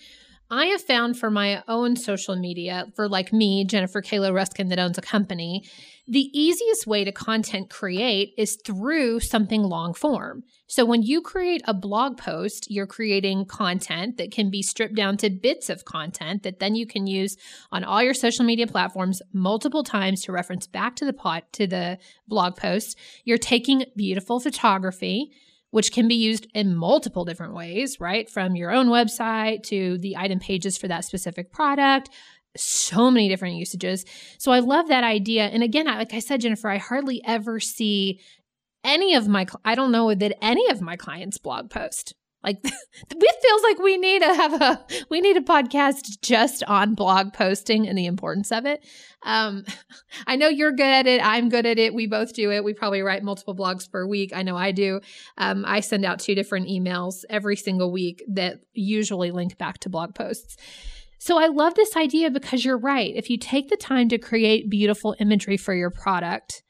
I 0.50 0.66
have 0.66 0.82
found 0.82 1.18
for 1.18 1.30
my 1.30 1.64
own 1.66 1.96
social 1.96 2.36
media, 2.36 2.86
for 2.94 3.08
like 3.08 3.32
me, 3.32 3.64
Jennifer 3.64 4.02
Kalo 4.02 4.30
Ruskin, 4.30 4.68
that 4.68 4.78
owns 4.78 4.98
a 4.98 5.02
company, 5.02 5.64
the 6.06 6.30
easiest 6.38 6.86
way 6.86 7.02
to 7.02 7.10
content 7.10 7.70
create 7.70 8.34
is 8.36 8.58
through 8.64 9.20
something 9.20 9.62
long 9.62 9.94
form. 9.94 10.44
So 10.68 10.84
when 10.84 11.02
you 11.02 11.22
create 11.22 11.62
a 11.66 11.72
blog 11.72 12.18
post, 12.18 12.70
you're 12.70 12.86
creating 12.86 13.46
content 13.46 14.18
that 14.18 14.30
can 14.30 14.50
be 14.50 14.62
stripped 14.62 14.94
down 14.94 15.16
to 15.16 15.30
bits 15.30 15.70
of 15.70 15.86
content 15.86 16.42
that 16.42 16.60
then 16.60 16.76
you 16.76 16.86
can 16.86 17.06
use 17.06 17.36
on 17.72 17.84
all 17.84 18.02
your 18.02 18.14
social 18.14 18.44
media 18.44 18.66
platforms 18.66 19.22
multiple 19.32 19.82
times 19.82 20.22
to 20.24 20.32
reference 20.32 20.66
back 20.66 20.94
to 20.96 21.06
the 21.06 21.14
pot 21.14 21.52
to 21.54 21.66
the 21.66 21.98
blog 22.28 22.54
post. 22.54 22.98
You're 23.24 23.38
taking 23.38 23.86
beautiful 23.96 24.38
photography 24.38 25.32
which 25.76 25.92
can 25.92 26.08
be 26.08 26.14
used 26.14 26.46
in 26.54 26.74
multiple 26.74 27.26
different 27.26 27.52
ways, 27.52 28.00
right? 28.00 28.30
From 28.30 28.56
your 28.56 28.70
own 28.70 28.86
website 28.86 29.62
to 29.64 29.98
the 29.98 30.16
item 30.16 30.38
pages 30.38 30.78
for 30.78 30.88
that 30.88 31.04
specific 31.04 31.52
product. 31.52 32.08
So 32.56 33.10
many 33.10 33.28
different 33.28 33.56
usages. 33.56 34.06
So 34.38 34.52
I 34.52 34.60
love 34.60 34.88
that 34.88 35.04
idea. 35.04 35.42
And 35.42 35.62
again, 35.62 35.84
like 35.84 36.14
I 36.14 36.20
said, 36.20 36.40
Jennifer, 36.40 36.70
I 36.70 36.78
hardly 36.78 37.20
ever 37.26 37.60
see 37.60 38.20
any 38.82 39.14
of 39.14 39.28
my, 39.28 39.44
I 39.66 39.74
don't 39.74 39.92
know 39.92 40.14
that 40.14 40.42
any 40.42 40.66
of 40.70 40.80
my 40.80 40.96
clients 40.96 41.36
blog 41.36 41.68
post. 41.68 42.14
Like 42.46 42.60
it 42.64 43.42
feels 43.42 43.62
like 43.64 43.80
we 43.80 43.98
need 43.98 44.22
to 44.22 44.34
have 44.34 44.62
a 44.62 44.86
we 45.10 45.20
need 45.20 45.36
a 45.36 45.42
podcast 45.42 46.20
just 46.22 46.62
on 46.64 46.94
blog 46.94 47.32
posting 47.32 47.88
and 47.88 47.98
the 47.98 48.06
importance 48.06 48.52
of 48.52 48.64
it. 48.64 48.86
Um, 49.24 49.64
I 50.26 50.36
know 50.36 50.48
you're 50.48 50.72
good 50.72 50.86
at 50.86 51.06
it. 51.06 51.20
I'm 51.22 51.48
good 51.48 51.66
at 51.66 51.78
it. 51.78 51.92
We 51.92 52.06
both 52.06 52.32
do 52.32 52.52
it. 52.52 52.64
We 52.64 52.72
probably 52.72 53.02
write 53.02 53.24
multiple 53.24 53.56
blogs 53.56 53.90
per 53.90 54.06
week. 54.06 54.30
I 54.34 54.42
know 54.42 54.56
I 54.56 54.70
do. 54.70 55.00
Um, 55.36 55.64
I 55.66 55.80
send 55.80 56.04
out 56.04 56.20
two 56.20 56.36
different 56.36 56.68
emails 56.68 57.24
every 57.28 57.56
single 57.56 57.90
week 57.90 58.22
that 58.28 58.60
usually 58.72 59.32
link 59.32 59.58
back 59.58 59.78
to 59.80 59.90
blog 59.90 60.14
posts. 60.14 60.56
So 61.18 61.38
I 61.38 61.48
love 61.48 61.74
this 61.74 61.96
idea 61.96 62.30
because 62.30 62.64
you're 62.64 62.78
right. 62.78 63.12
If 63.16 63.28
you 63.30 63.38
take 63.38 63.68
the 63.68 63.76
time 63.76 64.08
to 64.10 64.18
create 64.18 64.70
beautiful 64.70 65.16
imagery 65.18 65.56
for 65.56 65.74
your 65.74 65.90
product, 65.90 66.62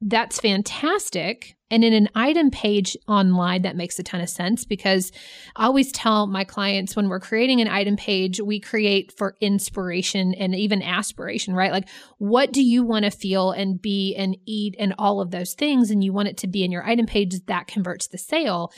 that's 0.00 0.40
fantastic. 0.40 1.53
And 1.74 1.82
in 1.82 1.92
an 1.92 2.08
item 2.14 2.52
page 2.52 2.96
online, 3.08 3.62
that 3.62 3.74
makes 3.74 3.98
a 3.98 4.04
ton 4.04 4.20
of 4.20 4.28
sense 4.28 4.64
because 4.64 5.10
I 5.56 5.64
always 5.64 5.90
tell 5.90 6.28
my 6.28 6.44
clients 6.44 6.94
when 6.94 7.08
we're 7.08 7.18
creating 7.18 7.60
an 7.60 7.66
item 7.66 7.96
page, 7.96 8.40
we 8.40 8.60
create 8.60 9.10
for 9.10 9.34
inspiration 9.40 10.34
and 10.34 10.54
even 10.54 10.82
aspiration, 10.82 11.52
right? 11.52 11.72
Like, 11.72 11.88
what 12.18 12.52
do 12.52 12.62
you 12.62 12.84
want 12.84 13.06
to 13.06 13.10
feel 13.10 13.50
and 13.50 13.82
be 13.82 14.14
and 14.14 14.36
eat 14.46 14.76
and 14.78 14.94
all 15.00 15.20
of 15.20 15.32
those 15.32 15.54
things? 15.54 15.90
And 15.90 16.04
you 16.04 16.12
want 16.12 16.28
it 16.28 16.36
to 16.38 16.46
be 16.46 16.62
in 16.62 16.70
your 16.70 16.86
item 16.86 17.06
page 17.06 17.44
that 17.46 17.66
converts 17.66 18.06
the 18.06 18.18
sale 18.18 18.72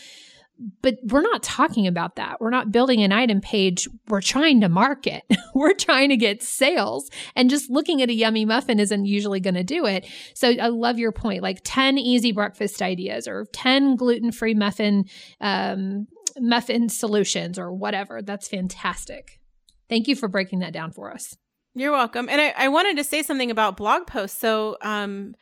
but 0.82 0.98
we're 1.04 1.22
not 1.22 1.42
talking 1.42 1.86
about 1.86 2.16
that. 2.16 2.40
We're 2.40 2.50
not 2.50 2.72
building 2.72 3.02
an 3.02 3.12
item 3.12 3.40
page. 3.40 3.88
We're 4.08 4.22
trying 4.22 4.60
to 4.62 4.68
market. 4.68 5.24
we're 5.54 5.74
trying 5.74 6.08
to 6.10 6.16
get 6.16 6.42
sales. 6.42 7.10
And 7.34 7.50
just 7.50 7.70
looking 7.70 8.02
at 8.02 8.08
a 8.08 8.14
yummy 8.14 8.44
muffin 8.44 8.80
isn't 8.80 9.04
usually 9.04 9.40
going 9.40 9.54
to 9.54 9.64
do 9.64 9.86
it. 9.86 10.06
So 10.34 10.48
I 10.48 10.68
love 10.68 10.98
your 10.98 11.12
point 11.12 11.42
like 11.42 11.60
10 11.64 11.98
easy 11.98 12.32
breakfast 12.32 12.80
ideas 12.80 13.28
or 13.28 13.46
10 13.52 13.96
gluten 13.96 14.32
free 14.32 14.54
muffin, 14.54 15.04
um, 15.40 16.06
muffin 16.38 16.88
solutions 16.88 17.58
or 17.58 17.72
whatever. 17.72 18.22
That's 18.22 18.48
fantastic. 18.48 19.40
Thank 19.88 20.08
you 20.08 20.16
for 20.16 20.28
breaking 20.28 20.60
that 20.60 20.72
down 20.72 20.92
for 20.92 21.12
us. 21.12 21.36
You're 21.74 21.92
welcome. 21.92 22.28
And 22.30 22.40
I, 22.40 22.54
I 22.56 22.68
wanted 22.68 22.96
to 22.96 23.04
say 23.04 23.22
something 23.22 23.50
about 23.50 23.76
blog 23.76 24.06
posts. 24.06 24.40
So, 24.40 24.78
um, 24.80 25.34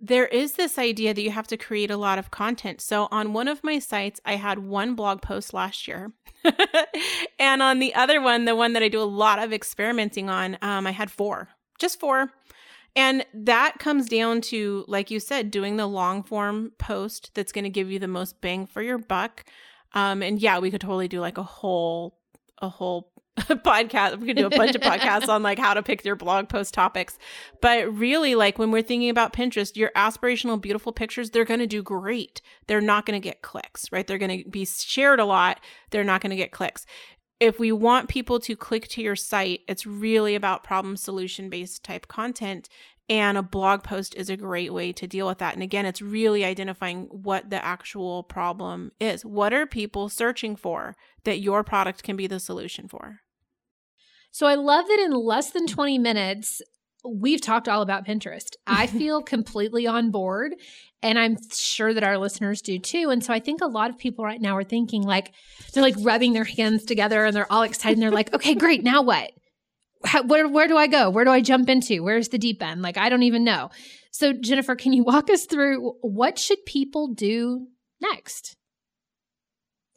there 0.00 0.26
is 0.26 0.52
this 0.52 0.78
idea 0.78 1.12
that 1.12 1.22
you 1.22 1.30
have 1.30 1.48
to 1.48 1.56
create 1.56 1.90
a 1.90 1.96
lot 1.96 2.18
of 2.18 2.30
content. 2.30 2.80
So 2.80 3.08
on 3.10 3.32
one 3.32 3.48
of 3.48 3.64
my 3.64 3.78
sites, 3.78 4.20
I 4.24 4.36
had 4.36 4.58
one 4.60 4.94
blog 4.94 5.22
post 5.22 5.52
last 5.52 5.88
year. 5.88 6.12
and 7.38 7.62
on 7.62 7.80
the 7.80 7.94
other 7.94 8.20
one, 8.20 8.44
the 8.44 8.54
one 8.54 8.74
that 8.74 8.82
I 8.82 8.88
do 8.88 9.00
a 9.00 9.02
lot 9.02 9.42
of 9.42 9.52
experimenting 9.52 10.30
on, 10.30 10.56
um, 10.62 10.86
I 10.86 10.92
had 10.92 11.10
four, 11.10 11.48
just 11.78 11.98
four. 11.98 12.30
And 12.94 13.26
that 13.34 13.78
comes 13.78 14.08
down 14.08 14.40
to, 14.42 14.84
like 14.88 15.10
you 15.10 15.20
said, 15.20 15.50
doing 15.50 15.76
the 15.76 15.86
long 15.86 16.22
form 16.22 16.72
post 16.78 17.32
that's 17.34 17.52
going 17.52 17.64
to 17.64 17.70
give 17.70 17.90
you 17.90 17.98
the 17.98 18.08
most 18.08 18.40
bang 18.40 18.66
for 18.66 18.82
your 18.82 18.98
buck. 18.98 19.44
Um, 19.94 20.22
and 20.22 20.40
yeah, 20.40 20.58
we 20.58 20.70
could 20.70 20.80
totally 20.80 21.08
do 21.08 21.20
like 21.20 21.38
a 21.38 21.42
whole, 21.42 22.18
a 22.58 22.68
whole 22.68 23.12
podcast. 23.64 24.18
We 24.18 24.26
could 24.26 24.36
do 24.36 24.46
a 24.46 24.50
bunch 24.50 24.74
of 24.74 24.80
podcasts 24.80 25.28
on 25.28 25.42
like 25.42 25.58
how 25.58 25.74
to 25.74 25.82
pick 25.82 26.04
your 26.04 26.16
blog 26.16 26.48
post 26.48 26.74
topics. 26.74 27.18
But 27.60 27.92
really, 27.92 28.34
like 28.34 28.58
when 28.58 28.70
we're 28.70 28.82
thinking 28.82 29.10
about 29.10 29.32
Pinterest, 29.32 29.76
your 29.76 29.90
aspirational, 29.96 30.60
beautiful 30.60 30.92
pictures, 30.92 31.30
they're 31.30 31.44
going 31.44 31.60
to 31.60 31.66
do 31.66 31.82
great. 31.82 32.40
They're 32.66 32.80
not 32.80 33.06
going 33.06 33.20
to 33.20 33.26
get 33.26 33.42
clicks, 33.42 33.90
right? 33.92 34.06
They're 34.06 34.18
going 34.18 34.44
to 34.44 34.50
be 34.50 34.64
shared 34.64 35.20
a 35.20 35.24
lot. 35.24 35.60
They're 35.90 36.04
not 36.04 36.20
going 36.20 36.30
to 36.30 36.36
get 36.36 36.52
clicks. 36.52 36.86
If 37.40 37.60
we 37.60 37.70
want 37.70 38.08
people 38.08 38.40
to 38.40 38.56
click 38.56 38.88
to 38.88 39.02
your 39.02 39.14
site, 39.16 39.60
it's 39.68 39.86
really 39.86 40.34
about 40.34 40.64
problem 40.64 40.96
solution 40.96 41.48
based 41.48 41.84
type 41.84 42.08
content. 42.08 42.68
And 43.10 43.38
a 43.38 43.42
blog 43.42 43.84
post 43.84 44.14
is 44.16 44.28
a 44.28 44.36
great 44.36 44.72
way 44.72 44.92
to 44.92 45.06
deal 45.06 45.26
with 45.26 45.38
that. 45.38 45.54
And 45.54 45.62
again, 45.62 45.86
it's 45.86 46.02
really 46.02 46.44
identifying 46.44 47.04
what 47.04 47.48
the 47.48 47.64
actual 47.64 48.22
problem 48.22 48.92
is. 49.00 49.24
What 49.24 49.54
are 49.54 49.64
people 49.64 50.10
searching 50.10 50.56
for 50.56 50.94
that 51.24 51.40
your 51.40 51.64
product 51.64 52.02
can 52.02 52.16
be 52.16 52.26
the 52.26 52.38
solution 52.38 52.86
for? 52.86 53.20
So 54.30 54.46
I 54.46 54.54
love 54.54 54.86
that 54.86 55.00
in 55.00 55.12
less 55.12 55.50
than 55.50 55.66
20 55.66 55.98
minutes, 55.98 56.60
we've 57.04 57.40
talked 57.40 57.68
all 57.68 57.82
about 57.82 58.06
Pinterest. 58.06 58.54
I 58.66 58.86
feel 58.86 59.22
completely 59.22 59.86
on 59.86 60.10
board 60.10 60.54
and 61.02 61.18
I'm 61.18 61.36
sure 61.54 61.94
that 61.94 62.02
our 62.02 62.18
listeners 62.18 62.60
do 62.60 62.78
too. 62.78 63.10
And 63.10 63.22
so 63.24 63.32
I 63.32 63.38
think 63.38 63.60
a 63.60 63.66
lot 63.66 63.90
of 63.90 63.98
people 63.98 64.24
right 64.24 64.40
now 64.40 64.56
are 64.56 64.64
thinking 64.64 65.02
like 65.02 65.32
they're 65.72 65.82
like 65.82 65.94
rubbing 66.00 66.32
their 66.32 66.44
hands 66.44 66.84
together 66.84 67.24
and 67.24 67.34
they're 67.34 67.50
all 67.52 67.62
excited 67.62 67.94
and 67.94 68.02
they're 68.02 68.10
like, 68.10 68.34
"Okay, 68.34 68.54
great. 68.54 68.82
Now 68.82 69.02
what?" 69.02 69.30
How, 70.04 70.22
where 70.22 70.48
where 70.48 70.68
do 70.68 70.76
I 70.76 70.86
go? 70.86 71.10
Where 71.10 71.24
do 71.24 71.30
I 71.30 71.40
jump 71.40 71.68
into? 71.68 72.02
Where's 72.02 72.28
the 72.28 72.38
deep 72.38 72.62
end? 72.62 72.82
Like 72.82 72.96
I 72.96 73.08
don't 73.08 73.22
even 73.22 73.44
know. 73.44 73.70
So 74.10 74.32
Jennifer, 74.32 74.74
can 74.74 74.92
you 74.92 75.04
walk 75.04 75.30
us 75.30 75.46
through 75.46 75.94
what 76.00 76.38
should 76.38 76.64
people 76.66 77.14
do 77.14 77.68
next? 78.00 78.56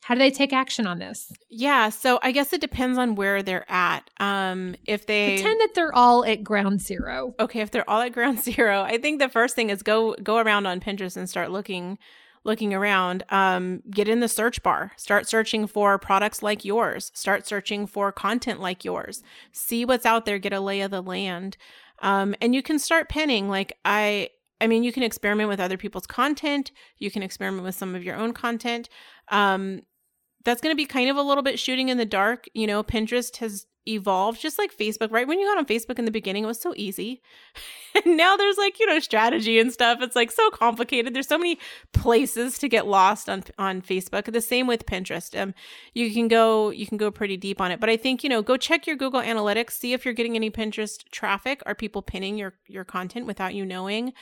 How 0.04 0.16
do 0.16 0.20
they 0.20 0.32
take 0.32 0.52
action 0.52 0.88
on 0.88 0.98
this? 0.98 1.32
Yeah, 1.50 1.90
so 1.90 2.20
I 2.24 2.32
guess 2.32 2.54
it 2.54 2.62
depends 2.62 2.98
on 2.98 3.16
where 3.16 3.44
they're 3.44 3.70
at. 3.72 4.10
Um, 4.20 4.76
if 4.86 5.06
they 5.06 5.36
pretend 5.36 5.62
that 5.62 5.76
they're 5.76 5.94
all 5.94 6.26
at 6.26 6.44
ground 6.44 6.82
zero. 6.82 7.36
Okay, 7.40 7.62
if 7.62 7.70
they're 7.70 7.90
all 7.90 8.02
at 8.02 8.12
ground 8.12 8.40
zero, 8.44 8.82
I 8.82 8.98
think 8.98 9.20
the 9.20 9.30
first 9.30 9.56
thing 9.56 9.70
is 9.70 9.84
go 9.84 10.16
go 10.24 10.38
around 10.38 10.66
on 10.66 10.80
Pinterest 10.80 11.16
and 11.16 11.30
start 11.30 11.52
looking 11.52 12.00
looking 12.44 12.74
around. 12.74 13.24
Um, 13.30 13.84
get 13.92 14.08
in 14.08 14.20
the 14.20 14.28
search 14.28 14.64
bar. 14.64 14.92
Start 14.98 15.30
searching 15.30 15.68
for 15.68 16.00
products 16.00 16.42
like 16.42 16.66
yours. 16.66 17.12
Start 17.14 17.46
searching 17.46 17.86
for 17.86 18.12
content 18.12 18.60
like 18.60 18.84
yours. 18.84 19.22
See 19.52 19.86
what's 19.86 20.08
out 20.08 20.26
there. 20.26 20.40
Get 20.40 20.54
a 20.54 20.60
lay 20.60 20.82
of 20.82 20.90
the 20.90 21.02
land. 21.02 21.58
Um, 22.02 22.34
and 22.42 22.56
you 22.56 22.64
can 22.64 22.80
start 22.80 23.08
pinning. 23.08 23.50
Like 23.50 23.78
I 23.86 24.30
I 24.60 24.68
mean, 24.68 24.84
you 24.84 24.92
can 24.92 25.04
experiment 25.04 25.50
with 25.50 25.60
other 25.60 25.78
people's 25.78 26.06
content. 26.06 26.72
You 26.98 27.10
can 27.10 27.24
experiment 27.24 27.64
with 27.64 27.76
some 27.76 27.96
of 27.96 28.04
your 28.04 28.16
own 28.16 28.32
content. 28.32 28.90
Um, 29.30 29.82
that's 30.44 30.62
going 30.62 30.72
to 30.72 30.78
be 30.78 30.86
kind 30.86 31.10
of 31.10 31.18
a 31.18 31.22
little 31.22 31.44
bit 31.44 31.60
shooting 31.60 31.90
in 31.90 31.98
the 31.98 32.06
dark. 32.06 32.46
You 32.54 32.68
know, 32.68 32.84
Pinterest 32.84 33.38
has 33.38 33.66
evolved 33.88 34.40
just 34.40 34.60
like 34.60 34.76
Facebook, 34.76 35.12
right? 35.12 35.28
When 35.28 35.40
you 35.40 35.48
got 35.48 35.58
on 35.58 35.66
Facebook 35.66 35.98
in 35.98 36.06
the 36.06 36.12
beginning, 36.12 36.44
it 36.44 36.48
was 36.48 36.62
so 36.62 36.74
easy. 36.76 37.22
and 38.06 38.16
now 38.16 38.38
there's 38.38 38.58
like, 38.58 38.80
you 38.80 38.86
know, 38.86 39.00
strategy 39.00 39.60
and 39.60 39.72
stuff. 39.72 40.00
It's 40.02 40.16
like 40.16 40.32
so 40.32 40.50
complicated. 40.52 41.14
There's 41.14 41.28
so 41.28 41.38
many 41.38 41.58
places 41.94 42.58
to 42.60 42.70
get 42.70 42.88
lost 42.88 43.30
on 43.30 43.44
on 43.58 43.82
Facebook. 43.82 44.32
The 44.32 44.42
same 44.42 44.68
with 44.68 44.86
Pinterest. 44.86 45.40
Um 45.40 45.54
you 45.94 46.14
can 46.14 46.28
go 46.28 46.70
you 46.70 46.86
can 46.86 46.98
go 46.98 47.12
pretty 47.12 47.38
deep 47.38 47.60
on 47.60 47.72
it. 47.72 47.80
But 47.80 47.90
I 47.90 47.98
think, 47.98 48.24
you 48.24 48.30
know, 48.30 48.42
go 48.42 48.58
check 48.58 48.86
your 48.86 48.96
Google 48.96 49.22
Analytics, 49.22 49.72
see 49.72 49.94
if 49.94 50.06
you're 50.06 50.14
getting 50.14 50.36
any 50.36 50.52
Pinterest 50.52 51.04
traffic. 51.12 51.62
Are 51.66 51.76
people 51.76 52.02
pinning 52.02 52.38
your 52.38 52.54
your 52.68 52.84
content 52.84 53.26
without 53.26 53.56
you 53.56 53.66
knowing? 53.66 54.14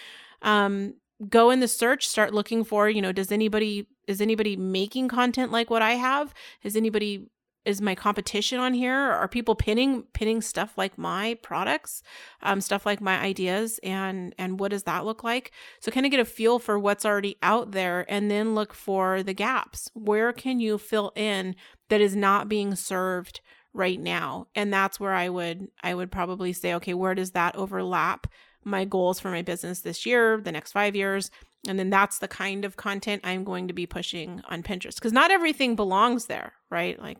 Um 0.41 0.93
go 1.27 1.49
in 1.49 1.59
the 1.59 1.67
search 1.67 2.07
start 2.07 2.33
looking 2.33 2.63
for 2.63 2.89
you 2.89 3.01
know 3.01 3.11
does 3.11 3.31
anybody 3.31 3.87
is 4.07 4.21
anybody 4.21 4.55
making 4.55 5.07
content 5.07 5.51
like 5.51 5.69
what 5.69 5.81
i 5.81 5.93
have? 5.93 6.33
Is 6.63 6.75
anybody 6.75 7.27
is 7.65 7.81
my 7.81 7.93
competition 7.93 8.59
on 8.59 8.73
here? 8.73 8.95
Are 8.95 9.27
people 9.27 9.53
pinning 9.53 10.03
pinning 10.13 10.41
stuff 10.41 10.77
like 10.77 10.97
my 10.97 11.37
products 11.43 12.01
um, 12.41 12.61
stuff 12.61 12.85
like 12.85 13.01
my 13.01 13.19
ideas 13.19 13.79
and 13.83 14.33
and 14.37 14.59
what 14.59 14.71
does 14.71 14.83
that 14.83 15.05
look 15.05 15.23
like? 15.23 15.51
So 15.79 15.91
kind 15.91 16.05
of 16.05 16.11
get 16.11 16.19
a 16.19 16.25
feel 16.25 16.57
for 16.57 16.79
what's 16.79 17.05
already 17.05 17.37
out 17.43 17.71
there 17.71 18.05
and 18.09 18.31
then 18.31 18.55
look 18.55 18.73
for 18.73 19.23
the 19.23 19.33
gaps. 19.33 19.89
Where 19.93 20.33
can 20.33 20.59
you 20.59 20.77
fill 20.77 21.11
in 21.15 21.55
that 21.89 22.01
is 22.01 22.15
not 22.15 22.49
being 22.49 22.75
served 22.75 23.41
right 23.73 23.99
now? 23.99 24.47
And 24.55 24.73
that's 24.73 24.99
where 24.99 25.13
i 25.13 25.29
would 25.29 25.67
i 25.83 25.93
would 25.93 26.11
probably 26.11 26.53
say 26.53 26.73
okay 26.75 26.93
where 26.93 27.15
does 27.15 27.31
that 27.31 27.55
overlap 27.55 28.27
my 28.63 28.85
goals 28.85 29.19
for 29.19 29.29
my 29.29 29.41
business 29.41 29.81
this 29.81 30.05
year, 30.05 30.39
the 30.41 30.51
next 30.51 30.71
five 30.71 30.95
years. 30.95 31.31
And 31.67 31.77
then 31.77 31.89
that's 31.89 32.19
the 32.19 32.27
kind 32.27 32.63
of 32.63 32.77
content 32.77 33.21
I'm 33.25 33.43
going 33.43 33.67
to 33.67 33.73
be 33.73 33.85
pushing 33.85 34.41
on 34.49 34.63
Pinterest 34.63 34.95
because 34.95 35.11
not 35.13 35.31
everything 35.31 35.75
belongs 35.75 36.25
there, 36.25 36.53
right? 36.69 36.99
Like 36.99 37.17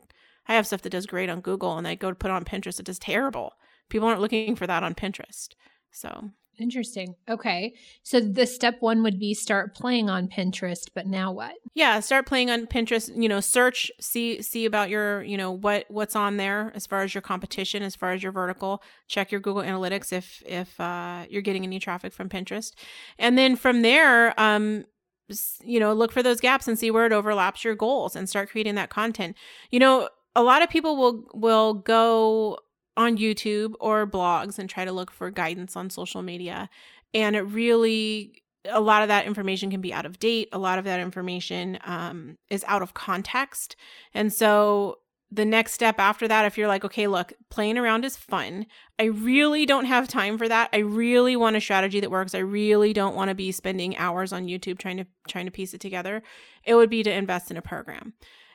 I 0.48 0.56
have 0.56 0.66
stuff 0.66 0.82
that 0.84 0.92
does 0.92 1.06
great 1.06 1.30
on 1.30 1.42
Google 1.42 1.78
and 1.78 1.88
I 1.88 1.96
go 1.96 2.10
to 2.10 2.16
put 2.16 2.32
on 2.32 2.46
Pinterest, 2.46 2.80
it 2.80 2.86
does 2.86 3.00
terrible. 3.00 3.54
People 3.90 4.08
aren't 4.08 4.22
looking 4.22 4.56
for 4.56 4.68
that 4.68 4.84
on 4.84 4.96
Pinterest. 4.96 5.50
So 5.92 6.32
Interesting. 6.60 7.16
Okay. 7.30 7.74
So 8.04 8.20
the 8.20 8.46
step 8.46 8.78
one 8.82 9.02
would 9.04 9.20
be 9.20 9.34
start 9.34 9.76
playing 9.76 10.10
on 10.10 10.28
Pinterest, 10.28 10.90
but 10.94 11.08
now 11.08 11.32
what? 11.32 11.56
Yeah, 11.74 12.00
start 12.00 12.26
playing 12.26 12.50
on 12.50 12.68
Pinterest, 12.68 13.10
you 13.16 13.30
know, 13.30 13.40
search, 13.40 13.92
see 14.00 14.42
see 14.42 14.66
about 14.66 14.90
your, 14.90 15.24
you 15.24 15.38
know, 15.38 15.52
what 15.52 15.86
what's 15.90 16.16
on 16.16 16.38
there 16.38 16.72
as 16.76 16.86
far 16.86 17.02
as 17.02 17.14
your 17.14 17.22
competition, 17.22 17.84
as 17.84 17.96
far 17.96 18.12
as 18.12 18.22
your 18.22 18.32
vertical. 18.32 18.84
Check 19.08 19.32
your 19.32 19.42
Google 19.42 19.64
Analytics 19.64 20.12
if 20.12 20.44
if 20.46 20.80
uh, 20.80 21.26
you're 21.30 21.42
getting 21.42 21.64
any 21.64 21.80
traffic 21.80 22.14
from 22.14 22.30
Pinterest. 22.30 22.74
And 23.18 23.38
then 23.38 23.56
from 23.56 23.82
there, 23.82 24.40
um 24.40 24.86
you 25.64 25.80
know, 25.80 25.94
look 25.94 26.12
for 26.12 26.24
those 26.24 26.40
gaps 26.40 26.68
and 26.68 26.78
see 26.78 26.90
where 26.90 27.06
it 27.06 27.12
overlaps 27.12 27.64
your 27.64 27.76
goals 27.76 28.16
and 28.16 28.28
start 28.28 28.50
creating 28.50 28.76
that 28.76 28.90
content. 28.90 29.36
You 29.70 29.80
know, 29.80 30.10
a 30.36 30.44
lot 30.44 30.62
of 30.62 30.70
people 30.70 30.98
will 30.98 31.26
will 31.34 31.74
go 31.74 32.58
on 33.00 33.18
YouTube 33.18 33.76
or 33.80 34.06
blogs 34.06 34.60
and 34.60 34.70
try 34.70 34.84
to 34.84 34.92
look 34.92 35.10
for 35.10 35.32
guidance 35.32 35.78
on 35.78 35.90
social 35.90 36.22
media. 36.22 36.70
And 37.14 37.34
it 37.34 37.44
really, 37.44 38.44
a 38.66 38.82
lot 38.82 39.04
of 39.04 39.08
that 39.08 39.26
information 39.26 39.72
can 39.72 39.80
be 39.80 39.94
out 39.94 40.06
of 40.06 40.20
date. 40.20 40.50
A 40.52 40.60
lot 40.60 40.78
of 40.78 40.84
that 40.84 41.00
information 41.00 41.80
um, 41.86 42.38
is 42.50 42.66
out 42.68 42.82
of 42.82 42.94
context. 42.94 43.78
And 44.14 44.34
so 44.34 44.98
the 45.32 45.46
next 45.46 45.72
step 45.72 45.98
after 45.98 46.28
that, 46.28 46.44
if 46.44 46.58
you're 46.58 46.68
like, 46.68 46.84
okay, 46.84 47.08
look, 47.08 47.32
playing 47.50 47.78
around 47.78 48.04
is 48.04 48.18
fun. 48.18 48.66
I 49.00 49.06
really 49.06 49.66
don't 49.66 49.86
have 49.86 50.10
time 50.10 50.38
for 50.38 50.50
that. 50.50 50.70
I 50.74 50.80
really 50.80 51.38
want 51.38 51.56
a 51.56 51.62
strategy 51.62 52.02
that 52.02 52.12
works. 52.12 52.36
I 52.36 52.40
really 52.40 52.92
don't 52.92 53.16
want 53.16 53.30
to 53.30 53.36
be 53.36 53.54
spending 53.54 53.96
hours 53.96 54.34
on 54.34 54.48
YouTube 54.48 54.78
trying 54.78 54.98
to 54.98 55.06
trying 55.30 55.46
to 55.46 55.52
piece 55.52 55.74
it 55.74 55.80
together. 55.80 56.22
It 56.66 56.76
would 56.76 56.90
be 56.90 57.04
to 57.04 57.14
invest 57.14 57.50
in 57.50 57.56
a 57.56 57.62
program. 57.62 58.14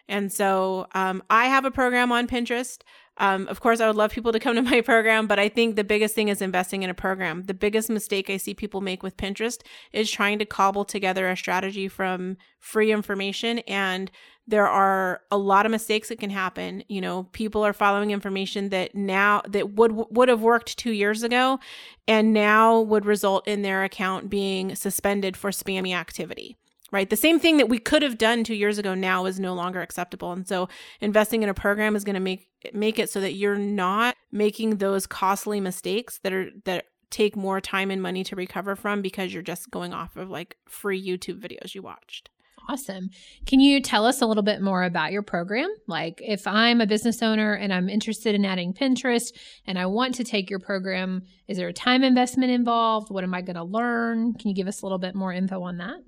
And 0.09 0.33
so 0.33 0.87
um, 0.95 1.23
I 1.31 1.47
have 1.47 1.65
a 1.65 1.71
program 1.71 2.13
on 2.13 2.27
Pinterest. 2.27 2.83
Um, 3.19 3.47
of 3.49 3.61
course, 3.61 3.81
I 3.81 3.87
would 3.87 3.97
love 3.97 4.11
people 4.11 4.33
to 4.33 4.41
come 4.41 4.57
to 4.57 4.63
my 4.63 4.81
program, 4.85 5.27
but 5.27 5.39
I 5.39 5.49
think 5.49 5.77
the 5.77 5.85
biggest 5.85 6.15
thing 6.15 6.29
is 6.29 6.43
investing 6.43 6.83
in 6.83 6.91
a 6.91 6.95
program. 6.95 7.45
The 7.45 7.55
biggest 7.55 7.89
mistake 7.89 8.29
I 8.29 8.37
see 8.37 8.55
people 8.55 8.81
make 8.81 9.03
with 9.03 9.17
Pinterest 9.17 9.61
is 9.93 10.11
trying 10.11 10.39
to 10.41 10.45
cobble 10.45 10.85
together 10.85 11.29
a 11.29 11.37
strategy 11.37 11.89
from 11.89 12.37
free 12.59 12.93
information. 12.93 13.61
And 13.61 14.11
there 14.47 14.67
are 14.67 15.21
a 15.31 15.39
lot 15.39 15.65
of 15.65 15.73
mistakes 15.73 16.09
that 16.09 16.19
can 16.19 16.31
happen. 16.31 16.83
You 16.89 17.01
know, 17.01 17.25
people 17.33 17.65
are 17.65 17.73
following 17.73 18.11
information 18.11 18.69
that 18.71 18.95
now 18.95 19.43
that 19.49 19.75
would 19.75 19.93
would 19.93 20.29
have 20.29 20.43
worked 20.43 20.77
two 20.77 20.93
years 20.93 21.23
ago, 21.23 21.61
and 22.07 22.33
now 22.35 22.81
would 22.81 23.07
result 23.07 23.49
in 23.49 23.63
their 23.63 23.85
account 23.85 24.29
being 24.29 24.75
suspended 24.75 25.37
for 25.37 25.51
spammy 25.51 25.95
activity 25.95 26.59
right? 26.95 27.11
The 27.11 27.17
same 27.17 27.41
thing 27.41 27.57
that 27.57 27.69
we 27.69 27.81
could 27.81 28.03
have 28.03 28.19
done 28.19 28.45
two 28.45 28.55
years 28.55 28.79
ago 28.79 28.95
now 28.95 29.27
is 29.27 29.41
no 29.41 29.53
longer 29.53 29.83
acceptable. 29.83 30.31
And 30.31 30.47
so 30.47 30.69
investing 31.01 31.43
in 31.43 31.49
a 31.49 31.55
program 31.55 31.97
is 31.97 32.05
going 32.05 32.15
to 32.15 32.21
make 32.21 32.49
make 32.73 33.01
it 33.01 33.11
so 33.11 33.21
that 33.21 33.35
you're 33.35 33.59
not 33.59 34.15
making 34.31 34.77
those 34.77 35.05
costly 35.05 35.61
mistakes 35.61 36.21
that 36.23 36.33
are 36.33 36.47
that 36.65 36.87
take 37.11 37.37
more 37.37 37.61
time 37.61 37.91
and 37.91 38.01
money 38.01 38.23
to 38.25 38.37
recover 38.37 38.77
from 38.77 39.03
because 39.03 39.35
you're 39.35 39.43
just 39.43 39.71
going 39.73 39.93
off 39.93 40.17
of 40.17 40.31
like 40.31 40.57
free 40.69 41.05
YouTube 41.05 41.41
videos 41.41 41.75
you 41.75 41.83
watched. 41.83 42.31
Awesome. 42.69 43.11
Can 43.45 43.61
you 43.61 43.83
tell 43.83 44.07
us 44.07 44.23
a 44.23 44.27
little 44.27 44.43
bit 44.43 44.63
more 44.63 44.85
about 44.85 45.13
your 45.13 45.23
program? 45.23 45.69
Like, 45.87 46.21
if 46.23 46.47
I'm 46.47 46.81
a 46.81 46.87
business 46.87 47.23
owner 47.23 47.53
and 47.53 47.75
I'm 47.75 47.91
interested 47.91 48.35
in 48.35 48.47
adding 48.47 48.73
Pinterest 48.73 49.35
and 49.67 49.79
I 49.79 49.85
want 49.85 50.15
to 50.15 50.25
take 50.25 50.49
your 50.49 50.61
program, 50.61 51.23
is 51.47 51.59
there 51.59 51.69
a 51.69 51.75
time 51.75 52.03
investment 52.03 52.53
involved? 52.53 53.11
What 53.11 53.23
am 53.23 53.35
I 53.35 53.43
going 53.43 53.57
to 53.57 53.65
learn? 53.65 54.33
Can 54.35 54.49
you 54.49 54.55
give 54.55 54.69
us 54.69 54.81
a 54.81 54.87
little 54.87 54.99
bit 54.99 55.15
more 55.15 55.33
info 55.33 55.61
on 55.63 55.77
that? 55.77 55.99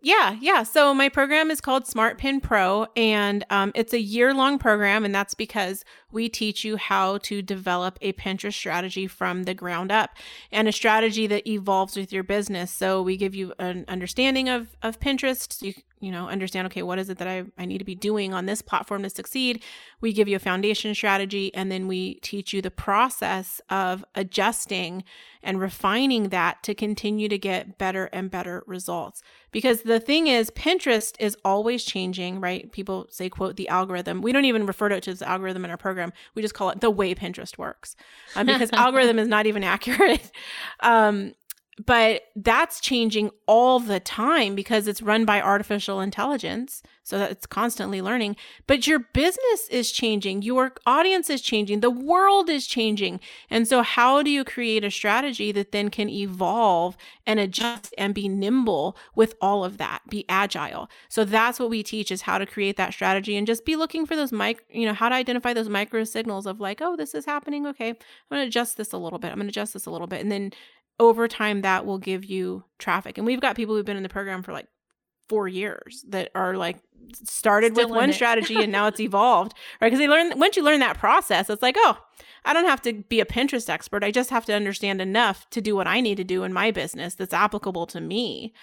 Yeah, 0.00 0.36
yeah. 0.40 0.62
So 0.62 0.94
my 0.94 1.08
program 1.08 1.50
is 1.50 1.60
called 1.60 1.86
Smart 1.86 2.18
Pin 2.18 2.40
Pro, 2.40 2.86
and 2.96 3.44
um, 3.50 3.72
it's 3.74 3.92
a 3.92 4.00
year 4.00 4.32
long 4.32 4.58
program, 4.58 5.04
and 5.04 5.14
that's 5.14 5.34
because 5.34 5.84
we 6.10 6.28
teach 6.28 6.64
you 6.64 6.76
how 6.76 7.18
to 7.18 7.42
develop 7.42 7.98
a 8.00 8.12
Pinterest 8.14 8.54
strategy 8.54 9.06
from 9.06 9.42
the 9.42 9.54
ground 9.54 9.92
up 9.92 10.16
and 10.50 10.66
a 10.66 10.72
strategy 10.72 11.26
that 11.26 11.46
evolves 11.46 11.96
with 11.96 12.12
your 12.12 12.22
business. 12.22 12.70
So 12.70 13.02
we 13.02 13.16
give 13.16 13.34
you 13.34 13.52
an 13.58 13.84
understanding 13.88 14.48
of 14.48 14.68
of 14.82 15.00
Pinterest. 15.00 15.52
So 15.52 15.66
you 15.66 15.74
you 16.00 16.12
know 16.12 16.28
understand 16.28 16.64
okay 16.66 16.82
what 16.82 16.98
is 16.98 17.10
it 17.10 17.18
that 17.18 17.26
I, 17.26 17.42
I 17.58 17.64
need 17.64 17.78
to 17.78 17.84
be 17.84 17.96
doing 17.96 18.32
on 18.32 18.46
this 18.46 18.62
platform 18.62 19.02
to 19.02 19.10
succeed? 19.10 19.62
We 20.00 20.12
give 20.12 20.28
you 20.28 20.36
a 20.36 20.40
foundation 20.40 20.94
strategy 20.94 21.52
and 21.54 21.70
then 21.70 21.88
we 21.88 22.14
teach 22.16 22.52
you 22.52 22.62
the 22.62 22.70
process 22.70 23.60
of 23.68 24.04
adjusting 24.14 25.04
and 25.42 25.60
refining 25.60 26.30
that 26.30 26.62
to 26.64 26.74
continue 26.74 27.28
to 27.28 27.38
get 27.38 27.78
better 27.78 28.06
and 28.12 28.30
better 28.30 28.64
results. 28.66 29.22
Because 29.50 29.82
the 29.82 30.00
thing 30.00 30.26
is 30.26 30.50
pinterest 30.50 31.16
is 31.18 31.36
always 31.44 31.84
changing 31.84 32.40
right? 32.40 32.70
People 32.72 33.08
say 33.10 33.28
quote 33.28 33.56
the 33.56 33.68
algorithm. 33.68 34.22
We 34.22 34.32
don't 34.32 34.44
even 34.46 34.66
refer 34.66 34.88
to 34.88 34.96
it 34.96 35.08
as 35.08 35.20
algorithm 35.20 35.64
in 35.64 35.70
our 35.70 35.76
program 35.76 35.97
we 36.34 36.42
just 36.42 36.54
call 36.54 36.70
it 36.70 36.80
the 36.80 36.90
way 36.90 37.14
pinterest 37.14 37.58
works 37.58 37.96
um, 38.36 38.46
because 38.46 38.72
algorithm 38.72 39.18
is 39.18 39.28
not 39.28 39.46
even 39.46 39.64
accurate. 39.64 40.30
Um, 40.80 41.34
but 41.84 42.22
that's 42.34 42.80
changing 42.80 43.30
all 43.46 43.78
the 43.78 44.00
time 44.00 44.54
because 44.54 44.88
it's 44.88 45.02
run 45.02 45.24
by 45.24 45.40
artificial 45.40 46.00
intelligence 46.00 46.82
so 47.04 47.18
that 47.18 47.30
it's 47.30 47.46
constantly 47.46 48.02
learning. 48.02 48.36
But 48.66 48.86
your 48.86 48.98
business 48.98 49.68
is 49.70 49.90
changing. 49.92 50.42
Your 50.42 50.72
audience 50.86 51.30
is 51.30 51.40
changing. 51.40 51.80
The 51.80 51.90
world 51.90 52.50
is 52.50 52.66
changing. 52.66 53.20
And 53.48 53.66
so 53.66 53.82
how 53.82 54.22
do 54.22 54.30
you 54.30 54.44
create 54.44 54.84
a 54.84 54.90
strategy 54.90 55.52
that 55.52 55.72
then 55.72 55.88
can 55.88 56.08
evolve 56.08 56.96
and 57.26 57.40
adjust 57.40 57.94
and 57.96 58.14
be 58.14 58.28
nimble 58.28 58.96
with 59.14 59.34
all 59.40 59.64
of 59.64 59.78
that? 59.78 60.02
Be 60.10 60.24
agile. 60.28 60.90
So 61.08 61.24
that's 61.24 61.58
what 61.58 61.70
we 61.70 61.82
teach 61.82 62.10
is 62.10 62.22
how 62.22 62.38
to 62.38 62.46
create 62.46 62.76
that 62.76 62.92
strategy 62.92 63.36
and 63.36 63.46
just 63.46 63.64
be 63.64 63.76
looking 63.76 64.04
for 64.04 64.16
those 64.16 64.32
mic 64.32 64.64
you 64.70 64.84
know 64.84 64.94
how 64.94 65.08
to 65.08 65.14
identify 65.14 65.52
those 65.52 65.68
micro 65.68 66.04
signals 66.04 66.46
of 66.46 66.60
like 66.60 66.80
oh 66.82 66.96
this 66.96 67.14
is 67.14 67.24
happening. 67.24 67.66
Okay. 67.66 67.90
I'm 67.90 67.96
going 68.30 68.42
to 68.42 68.48
adjust 68.48 68.76
this 68.76 68.92
a 68.92 68.98
little 68.98 69.18
bit. 69.18 69.30
I'm 69.30 69.36
going 69.36 69.46
to 69.46 69.50
adjust 69.50 69.72
this 69.72 69.86
a 69.86 69.90
little 69.90 70.06
bit. 70.06 70.20
And 70.20 70.30
then 70.30 70.52
over 70.98 71.28
time 71.28 71.62
that 71.62 71.86
will 71.86 71.98
give 71.98 72.24
you 72.24 72.64
traffic. 72.78 73.18
And 73.18 73.26
we've 73.26 73.40
got 73.40 73.56
people 73.56 73.74
who've 73.74 73.84
been 73.84 73.96
in 73.96 74.02
the 74.02 74.08
program 74.08 74.42
for 74.42 74.52
like 74.52 74.66
four 75.28 75.46
years 75.46 76.04
that 76.08 76.30
are 76.34 76.56
like 76.56 76.78
started 77.24 77.72
Still 77.72 77.88
with 77.88 77.96
one 77.96 78.10
it. 78.10 78.14
strategy 78.14 78.56
and 78.62 78.72
now 78.72 78.86
it's 78.86 79.00
evolved, 79.08 79.54
right? 79.80 79.88
Because 79.88 79.98
they 79.98 80.08
learn 80.08 80.38
once 80.38 80.56
you 80.56 80.62
learn 80.64 80.80
that 80.80 80.98
process, 80.98 81.48
it's 81.50 81.62
like, 81.62 81.76
oh, 81.78 81.98
I 82.44 82.52
don't 82.52 82.66
have 82.66 82.82
to 82.82 82.92
be 83.08 83.20
a 83.20 83.26
Pinterest 83.26 83.68
expert. 83.68 84.02
I 84.02 84.10
just 84.10 84.30
have 84.30 84.44
to 84.46 84.54
understand 84.54 85.00
enough 85.00 85.48
to 85.50 85.60
do 85.60 85.76
what 85.76 85.86
I 85.86 86.00
need 86.00 86.16
to 86.16 86.24
do 86.24 86.44
in 86.44 86.52
my 86.52 86.70
business 86.70 87.14
that's 87.14 87.34
applicable 87.34 87.86
to 87.88 88.00
me 88.00 88.54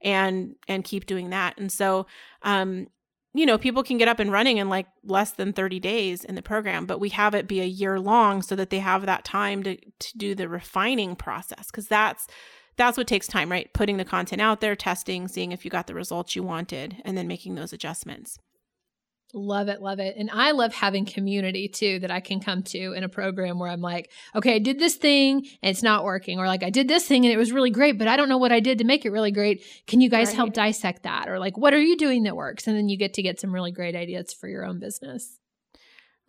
and 0.00 0.56
and 0.68 0.84
keep 0.84 1.06
doing 1.06 1.30
that. 1.30 1.58
And 1.58 1.70
so 1.70 2.06
um 2.42 2.88
you 3.34 3.46
know, 3.46 3.56
people 3.56 3.82
can 3.82 3.98
get 3.98 4.08
up 4.08 4.18
and 4.18 4.30
running 4.30 4.58
in 4.58 4.68
like 4.68 4.86
less 5.04 5.32
than 5.32 5.52
30 5.52 5.80
days 5.80 6.24
in 6.24 6.34
the 6.34 6.42
program, 6.42 6.86
but 6.86 7.00
we 7.00 7.08
have 7.10 7.34
it 7.34 7.48
be 7.48 7.60
a 7.60 7.66
year 7.66 7.98
long 7.98 8.42
so 8.42 8.54
that 8.56 8.70
they 8.70 8.80
have 8.80 9.06
that 9.06 9.24
time 9.24 9.62
to 9.62 9.76
to 9.76 10.18
do 10.18 10.34
the 10.34 10.48
refining 10.48 11.16
process 11.16 11.70
cuz 11.70 11.86
that's 11.86 12.26
that's 12.76 12.96
what 12.96 13.06
takes 13.06 13.26
time, 13.26 13.50
right? 13.50 13.72
Putting 13.74 13.98
the 13.98 14.04
content 14.04 14.40
out 14.40 14.60
there, 14.60 14.74
testing, 14.74 15.28
seeing 15.28 15.52
if 15.52 15.64
you 15.64 15.70
got 15.70 15.86
the 15.86 15.94
results 15.94 16.34
you 16.34 16.42
wanted 16.42 17.02
and 17.04 17.16
then 17.16 17.28
making 17.28 17.54
those 17.54 17.72
adjustments. 17.72 18.38
Love 19.34 19.68
it, 19.68 19.80
love 19.80 19.98
it. 19.98 20.16
And 20.18 20.30
I 20.30 20.50
love 20.50 20.74
having 20.74 21.06
community 21.06 21.66
too 21.66 22.00
that 22.00 22.10
I 22.10 22.20
can 22.20 22.38
come 22.38 22.62
to 22.64 22.92
in 22.92 23.02
a 23.02 23.08
program 23.08 23.58
where 23.58 23.70
I'm 23.70 23.80
like, 23.80 24.10
okay, 24.34 24.56
I 24.56 24.58
did 24.58 24.78
this 24.78 24.96
thing 24.96 25.46
and 25.62 25.70
it's 25.70 25.82
not 25.82 26.04
working. 26.04 26.38
Or 26.38 26.46
like, 26.46 26.62
I 26.62 26.68
did 26.68 26.86
this 26.86 27.06
thing 27.06 27.24
and 27.24 27.32
it 27.32 27.38
was 27.38 27.50
really 27.50 27.70
great, 27.70 27.98
but 27.98 28.08
I 28.08 28.16
don't 28.16 28.28
know 28.28 28.36
what 28.36 28.52
I 28.52 28.60
did 28.60 28.78
to 28.78 28.84
make 28.84 29.06
it 29.06 29.10
really 29.10 29.30
great. 29.30 29.64
Can 29.86 30.02
you 30.02 30.10
guys 30.10 30.28
right. 30.28 30.36
help 30.36 30.52
dissect 30.52 31.04
that? 31.04 31.28
Or 31.28 31.38
like, 31.38 31.56
what 31.56 31.72
are 31.72 31.80
you 31.80 31.96
doing 31.96 32.24
that 32.24 32.36
works? 32.36 32.66
And 32.66 32.76
then 32.76 32.90
you 32.90 32.98
get 32.98 33.14
to 33.14 33.22
get 33.22 33.40
some 33.40 33.54
really 33.54 33.72
great 33.72 33.96
ideas 33.96 34.34
for 34.34 34.48
your 34.48 34.66
own 34.66 34.78
business. 34.78 35.38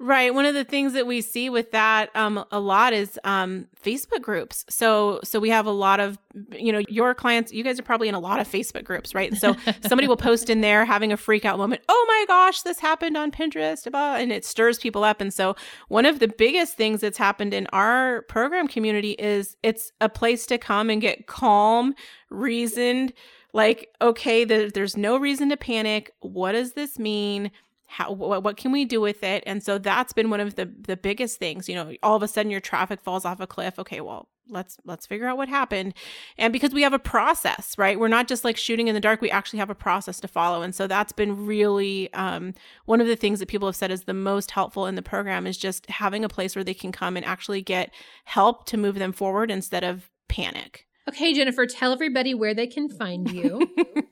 Right. 0.03 0.33
One 0.33 0.45
of 0.45 0.53
the 0.53 0.65
things 0.65 0.91
that 0.93 1.07
we 1.07 1.21
see 1.21 1.49
with 1.49 1.71
that 1.71 2.13
um, 2.13 2.43
a 2.51 2.59
lot 2.59 2.91
is 2.91 3.17
um, 3.23 3.67
Facebook 3.81 4.21
groups. 4.21 4.65
So, 4.67 5.21
so 5.23 5.39
we 5.39 5.49
have 5.49 5.65
a 5.65 5.71
lot 5.71 6.01
of, 6.01 6.19
you 6.51 6.73
know, 6.73 6.81
your 6.89 7.15
clients. 7.15 7.53
You 7.53 7.63
guys 7.63 7.79
are 7.79 7.83
probably 7.83 8.09
in 8.09 8.13
a 8.13 8.19
lot 8.19 8.41
of 8.41 8.47
Facebook 8.49 8.83
groups, 8.83 9.15
right? 9.15 9.33
so 9.37 9.55
somebody 9.81 10.09
will 10.09 10.17
post 10.17 10.49
in 10.49 10.59
there 10.59 10.83
having 10.83 11.13
a 11.13 11.17
freak 11.17 11.45
out 11.45 11.57
moment. 11.57 11.83
Oh 11.87 12.05
my 12.09 12.25
gosh, 12.27 12.63
this 12.63 12.79
happened 12.79 13.15
on 13.15 13.31
Pinterest, 13.31 13.89
and 13.93 14.33
it 14.33 14.43
stirs 14.43 14.77
people 14.77 15.05
up. 15.05 15.21
And 15.21 15.33
so, 15.33 15.55
one 15.87 16.05
of 16.05 16.19
the 16.19 16.27
biggest 16.27 16.75
things 16.75 16.99
that's 16.99 17.17
happened 17.17 17.53
in 17.53 17.67
our 17.67 18.23
program 18.23 18.67
community 18.67 19.11
is 19.11 19.55
it's 19.63 19.93
a 20.01 20.09
place 20.09 20.45
to 20.47 20.57
come 20.57 20.89
and 20.89 20.99
get 20.99 21.27
calm, 21.27 21.95
reasoned. 22.29 23.13
Like, 23.53 23.87
okay, 24.01 24.43
the, 24.43 24.69
there's 24.73 24.97
no 24.97 25.15
reason 25.15 25.47
to 25.47 25.55
panic. 25.55 26.11
What 26.19 26.51
does 26.51 26.73
this 26.73 26.99
mean? 26.99 27.51
How 27.93 28.11
what, 28.11 28.43
what 28.43 28.57
can 28.57 28.71
we 28.71 28.85
do 28.85 28.99
with 28.99 29.23
it? 29.23 29.43
And 29.45 29.61
so 29.61 29.77
that's 29.77 30.13
been 30.13 30.29
one 30.29 30.39
of 30.39 30.55
the 30.55 30.65
the 30.65 30.97
biggest 30.97 31.37
things 31.37 31.69
you 31.69 31.75
know 31.75 31.93
all 32.01 32.15
of 32.15 32.23
a 32.23 32.27
sudden 32.27 32.51
your 32.51 32.59
traffic 32.59 32.99
falls 32.99 33.23
off 33.23 33.39
a 33.39 33.47
cliff. 33.47 33.77
Okay 33.77 34.01
well 34.01 34.29
let's 34.49 34.77
let's 34.83 35.05
figure 35.05 35.27
out 35.27 35.37
what 35.37 35.47
happened. 35.47 35.93
And 36.37 36.51
because 36.51 36.73
we 36.73 36.81
have 36.81 36.93
a 36.93 36.99
process 36.99 37.75
right? 37.77 37.99
We're 37.99 38.07
not 38.07 38.27
just 38.27 38.43
like 38.43 38.57
shooting 38.57 38.87
in 38.87 38.95
the 38.95 38.99
dark. 38.99 39.21
We 39.21 39.29
actually 39.29 39.59
have 39.59 39.69
a 39.69 39.75
process 39.75 40.19
to 40.21 40.27
follow. 40.27 40.63
And 40.63 40.73
so 40.73 40.87
that's 40.87 41.13
been 41.13 41.45
really 41.45 42.11
um, 42.13 42.55
one 42.85 42.99
of 42.99 43.07
the 43.07 43.15
things 43.15 43.39
that 43.39 43.47
people 43.47 43.67
have 43.67 43.75
said 43.75 43.91
is 43.91 44.03
the 44.03 44.13
most 44.13 44.51
helpful 44.51 44.87
in 44.87 44.95
the 44.95 45.01
program 45.03 45.45
is 45.45 45.57
just 45.57 45.87
having 45.89 46.25
a 46.25 46.29
place 46.29 46.55
where 46.55 46.63
they 46.63 46.73
can 46.73 46.91
come 46.91 47.15
and 47.15 47.25
actually 47.25 47.61
get 47.61 47.93
help 48.25 48.65
to 48.65 48.77
move 48.77 48.95
them 48.95 49.13
forward 49.13 49.51
instead 49.51 49.83
of 49.83 50.09
panic 50.27 50.87
Okay, 51.09 51.33
Jennifer, 51.33 51.65
tell 51.65 51.91
everybody 51.91 52.33
where 52.33 52.53
they 52.53 52.67
can 52.67 52.87
find 52.87 53.29
you. 53.29 53.69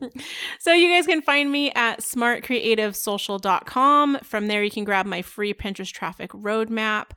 so 0.60 0.74
you 0.74 0.90
guys 0.90 1.06
can 1.06 1.22
find 1.22 1.50
me 1.50 1.72
at 1.72 2.02
smartcreativesocial.com. 2.02 4.18
From 4.24 4.48
there, 4.48 4.62
you 4.62 4.72
can 4.72 4.84
grab 4.84 5.06
my 5.06 5.22
free 5.22 5.54
Pinterest 5.54 5.94
traffic 5.94 6.32
roadmap. 6.32 7.12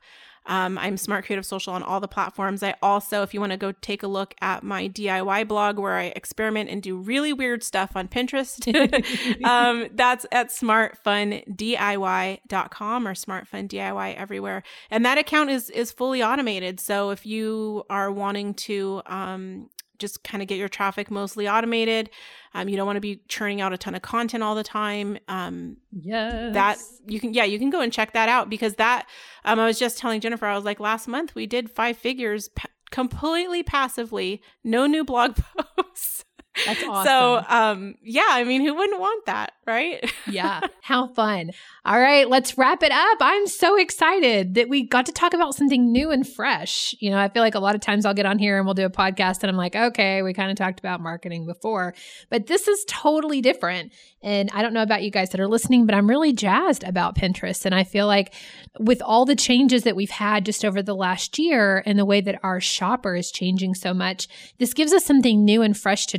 Um, 0.47 0.77
I'm 0.77 0.97
Smart 0.97 1.25
Creative 1.25 1.45
Social 1.45 1.73
on 1.73 1.83
all 1.83 1.99
the 1.99 2.07
platforms. 2.07 2.63
I 2.63 2.75
also, 2.81 3.21
if 3.23 3.33
you 3.33 3.39
want 3.39 3.51
to 3.51 3.57
go 3.57 3.71
take 3.71 4.03
a 4.03 4.07
look 4.07 4.35
at 4.41 4.63
my 4.63 4.87
DIY 4.87 5.47
blog 5.47 5.79
where 5.79 5.95
I 5.95 6.05
experiment 6.15 6.69
and 6.69 6.83
do 6.83 6.97
really 6.97 7.33
weird 7.33 7.63
stuff 7.63 7.95
on 7.95 8.07
Pinterest, 8.07 8.65
um, 9.45 9.87
that's 9.93 10.25
at 10.31 10.49
smartfundiy.com 10.49 13.07
or 13.07 13.13
smartfundiy 13.13 14.15
everywhere. 14.15 14.63
And 14.89 15.05
that 15.05 15.17
account 15.17 15.49
is 15.49 15.69
is 15.69 15.91
fully 15.91 16.23
automated. 16.23 16.79
So 16.79 17.09
if 17.09 17.25
you 17.25 17.83
are 17.89 18.09
wanting 18.11 18.53
to 18.53 19.01
um, 19.07 19.69
just 19.99 20.23
kind 20.23 20.41
of 20.41 20.47
get 20.47 20.57
your 20.57 20.69
traffic 20.69 21.09
mostly 21.11 21.47
automated. 21.47 22.09
Um, 22.53 22.69
you 22.69 22.77
don't 22.77 22.85
want 22.85 22.97
to 22.97 23.01
be 23.01 23.21
churning 23.27 23.61
out 23.61 23.73
a 23.73 23.77
ton 23.77 23.95
of 23.95 24.01
content 24.01 24.43
all 24.43 24.55
the 24.55 24.63
time. 24.63 25.17
Um, 25.27 25.77
yes. 25.91 26.53
That 26.53 26.77
you 27.07 27.19
can, 27.19 27.33
yeah, 27.33 27.43
you 27.43 27.59
can 27.59 27.69
go 27.69 27.81
and 27.81 27.91
check 27.91 28.13
that 28.13 28.29
out 28.29 28.49
because 28.49 28.75
that, 28.75 29.07
um, 29.43 29.59
I 29.59 29.65
was 29.65 29.79
just 29.79 29.97
telling 29.97 30.21
Jennifer, 30.21 30.45
I 30.45 30.55
was 30.55 30.65
like, 30.65 30.79
last 30.79 31.07
month 31.07 31.35
we 31.35 31.45
did 31.45 31.69
five 31.69 31.97
figures 31.97 32.49
pa- 32.49 32.69
completely 32.91 33.63
passively, 33.63 34.41
no 34.63 34.85
new 34.85 35.03
blog 35.03 35.37
posts. 35.77 36.23
That's 36.65 36.83
awesome. 36.87 37.05
So, 37.05 37.43
um, 37.47 37.95
yeah, 38.01 38.27
I 38.29 38.43
mean, 38.43 38.61
who 38.61 38.73
wouldn't 38.73 38.99
want 38.99 39.25
that, 39.25 39.53
right? 39.65 40.11
yeah, 40.27 40.61
how 40.81 41.07
fun. 41.07 41.51
All 41.85 41.99
right, 41.99 42.29
let's 42.29 42.57
wrap 42.57 42.83
it 42.83 42.91
up. 42.91 43.17
I'm 43.21 43.47
so 43.47 43.77
excited 43.77 44.55
that 44.55 44.69
we 44.69 44.87
got 44.87 45.05
to 45.07 45.11
talk 45.11 45.33
about 45.33 45.55
something 45.55 45.91
new 45.91 46.11
and 46.11 46.27
fresh. 46.27 46.95
You 46.99 47.11
know, 47.11 47.17
I 47.17 47.29
feel 47.29 47.43
like 47.43 47.55
a 47.55 47.59
lot 47.59 47.75
of 47.75 47.81
times 47.81 48.05
I'll 48.05 48.13
get 48.13 48.25
on 48.25 48.39
here 48.39 48.57
and 48.57 48.65
we'll 48.65 48.73
do 48.73 48.85
a 48.85 48.89
podcast 48.89 49.41
and 49.41 49.49
I'm 49.49 49.57
like, 49.57 49.75
okay, 49.75 50.21
we 50.21 50.33
kind 50.33 50.51
of 50.51 50.57
talked 50.57 50.79
about 50.79 51.01
marketing 51.01 51.45
before, 51.45 51.93
but 52.29 52.47
this 52.47 52.67
is 52.67 52.85
totally 52.87 53.41
different. 53.41 53.91
And 54.25 54.49
I 54.53 54.63
don't 54.63 54.73
know 54.73 54.81
about 54.81 55.03
you 55.03 55.11
guys 55.11 55.29
that 55.29 55.39
are 55.39 55.47
listening, 55.47 55.85
but 55.85 55.93
I'm 55.93 56.09
really 56.09 56.33
jazzed 56.33 56.83
about 56.83 57.15
Pinterest. 57.15 57.63
And 57.63 57.75
I 57.75 57.83
feel 57.83 58.07
like 58.07 58.33
with 58.79 58.99
all 59.03 59.23
the 59.23 59.35
changes 59.35 59.83
that 59.83 59.95
we've 59.95 60.09
had 60.09 60.45
just 60.45 60.65
over 60.65 60.81
the 60.81 60.95
last 60.95 61.37
year 61.37 61.83
and 61.85 61.99
the 61.99 62.05
way 62.05 62.21
that 62.21 62.39
our 62.41 62.59
shopper 62.59 63.15
is 63.15 63.31
changing 63.31 63.75
so 63.75 63.93
much, 63.93 64.27
this 64.57 64.73
gives 64.73 64.93
us 64.93 65.05
something 65.05 65.45
new 65.45 65.61
and 65.61 65.77
fresh 65.77 66.07
to 66.07 66.17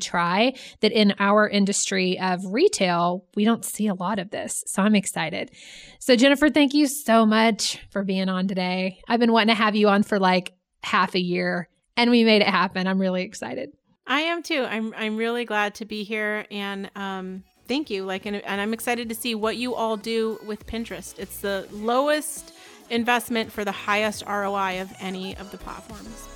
that 0.81 0.93
in 0.93 1.15
our 1.19 1.49
industry 1.49 2.19
of 2.19 2.45
retail, 2.45 3.25
we 3.35 3.45
don't 3.45 3.65
see 3.65 3.87
a 3.87 3.95
lot 3.95 4.19
of 4.19 4.31
this. 4.31 4.65
So 4.67 4.83
I'm 4.83 4.95
excited. 4.95 5.51
So, 5.99 6.17
Jennifer, 6.17 6.51
thank 6.51 6.75
you 6.75 6.87
so 6.87 7.27
much 7.27 7.79
for 7.91 8.05
being 8.05 8.29
on 8.29 8.49
today. 8.49 9.01
I've 9.09 9.21
been 9.21 9.33
wanting 9.33 9.55
to 9.55 9.63
have 9.63 9.75
you 9.77 9.89
on 9.89 10.03
for 10.03 10.19
like 10.19 10.53
half 10.83 11.15
a 11.15 11.21
year 11.21 11.69
and 11.97 12.11
we 12.11 12.25
made 12.25 12.43
it 12.43 12.49
happen. 12.49 12.87
I'm 12.87 13.01
really 13.01 13.23
excited. 13.23 13.71
I 14.07 14.21
am 14.21 14.43
too. 14.43 14.65
I'm 14.65 14.95
I'm 14.97 15.17
really 15.17 15.45
glad 15.45 15.75
to 15.77 15.85
be 15.85 16.05
here 16.05 16.47
and 16.51 16.91
um 16.95 17.43
thank 17.67 17.91
you. 17.91 18.05
Like, 18.05 18.27
and, 18.27 18.37
and 18.37 18.61
I'm 18.61 18.73
excited 18.73 19.09
to 19.09 19.15
see 19.15 19.35
what 19.35 19.57
you 19.57 19.75
all 19.75 19.97
do 19.97 20.39
with 20.45 20.67
Pinterest. 20.67 21.19
It's 21.19 21.41
the 21.41 21.67
lowest 21.73 22.53
investment 22.91 23.53
for 23.53 23.65
the 23.65 23.73
highest 23.73 24.25
ROI 24.27 24.81
of 24.83 24.93
any 25.01 25.37
of 25.37 25.51
the 25.51 25.59
platforms. 25.59 26.29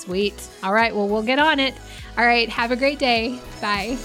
Sweet. 0.00 0.34
All 0.62 0.72
right. 0.72 0.94
Well, 0.94 1.08
we'll 1.08 1.22
get 1.22 1.38
on 1.38 1.60
it. 1.60 1.74
All 2.16 2.26
right. 2.26 2.48
Have 2.48 2.70
a 2.72 2.76
great 2.76 2.98
day. 2.98 3.38
Bye. 3.60 3.98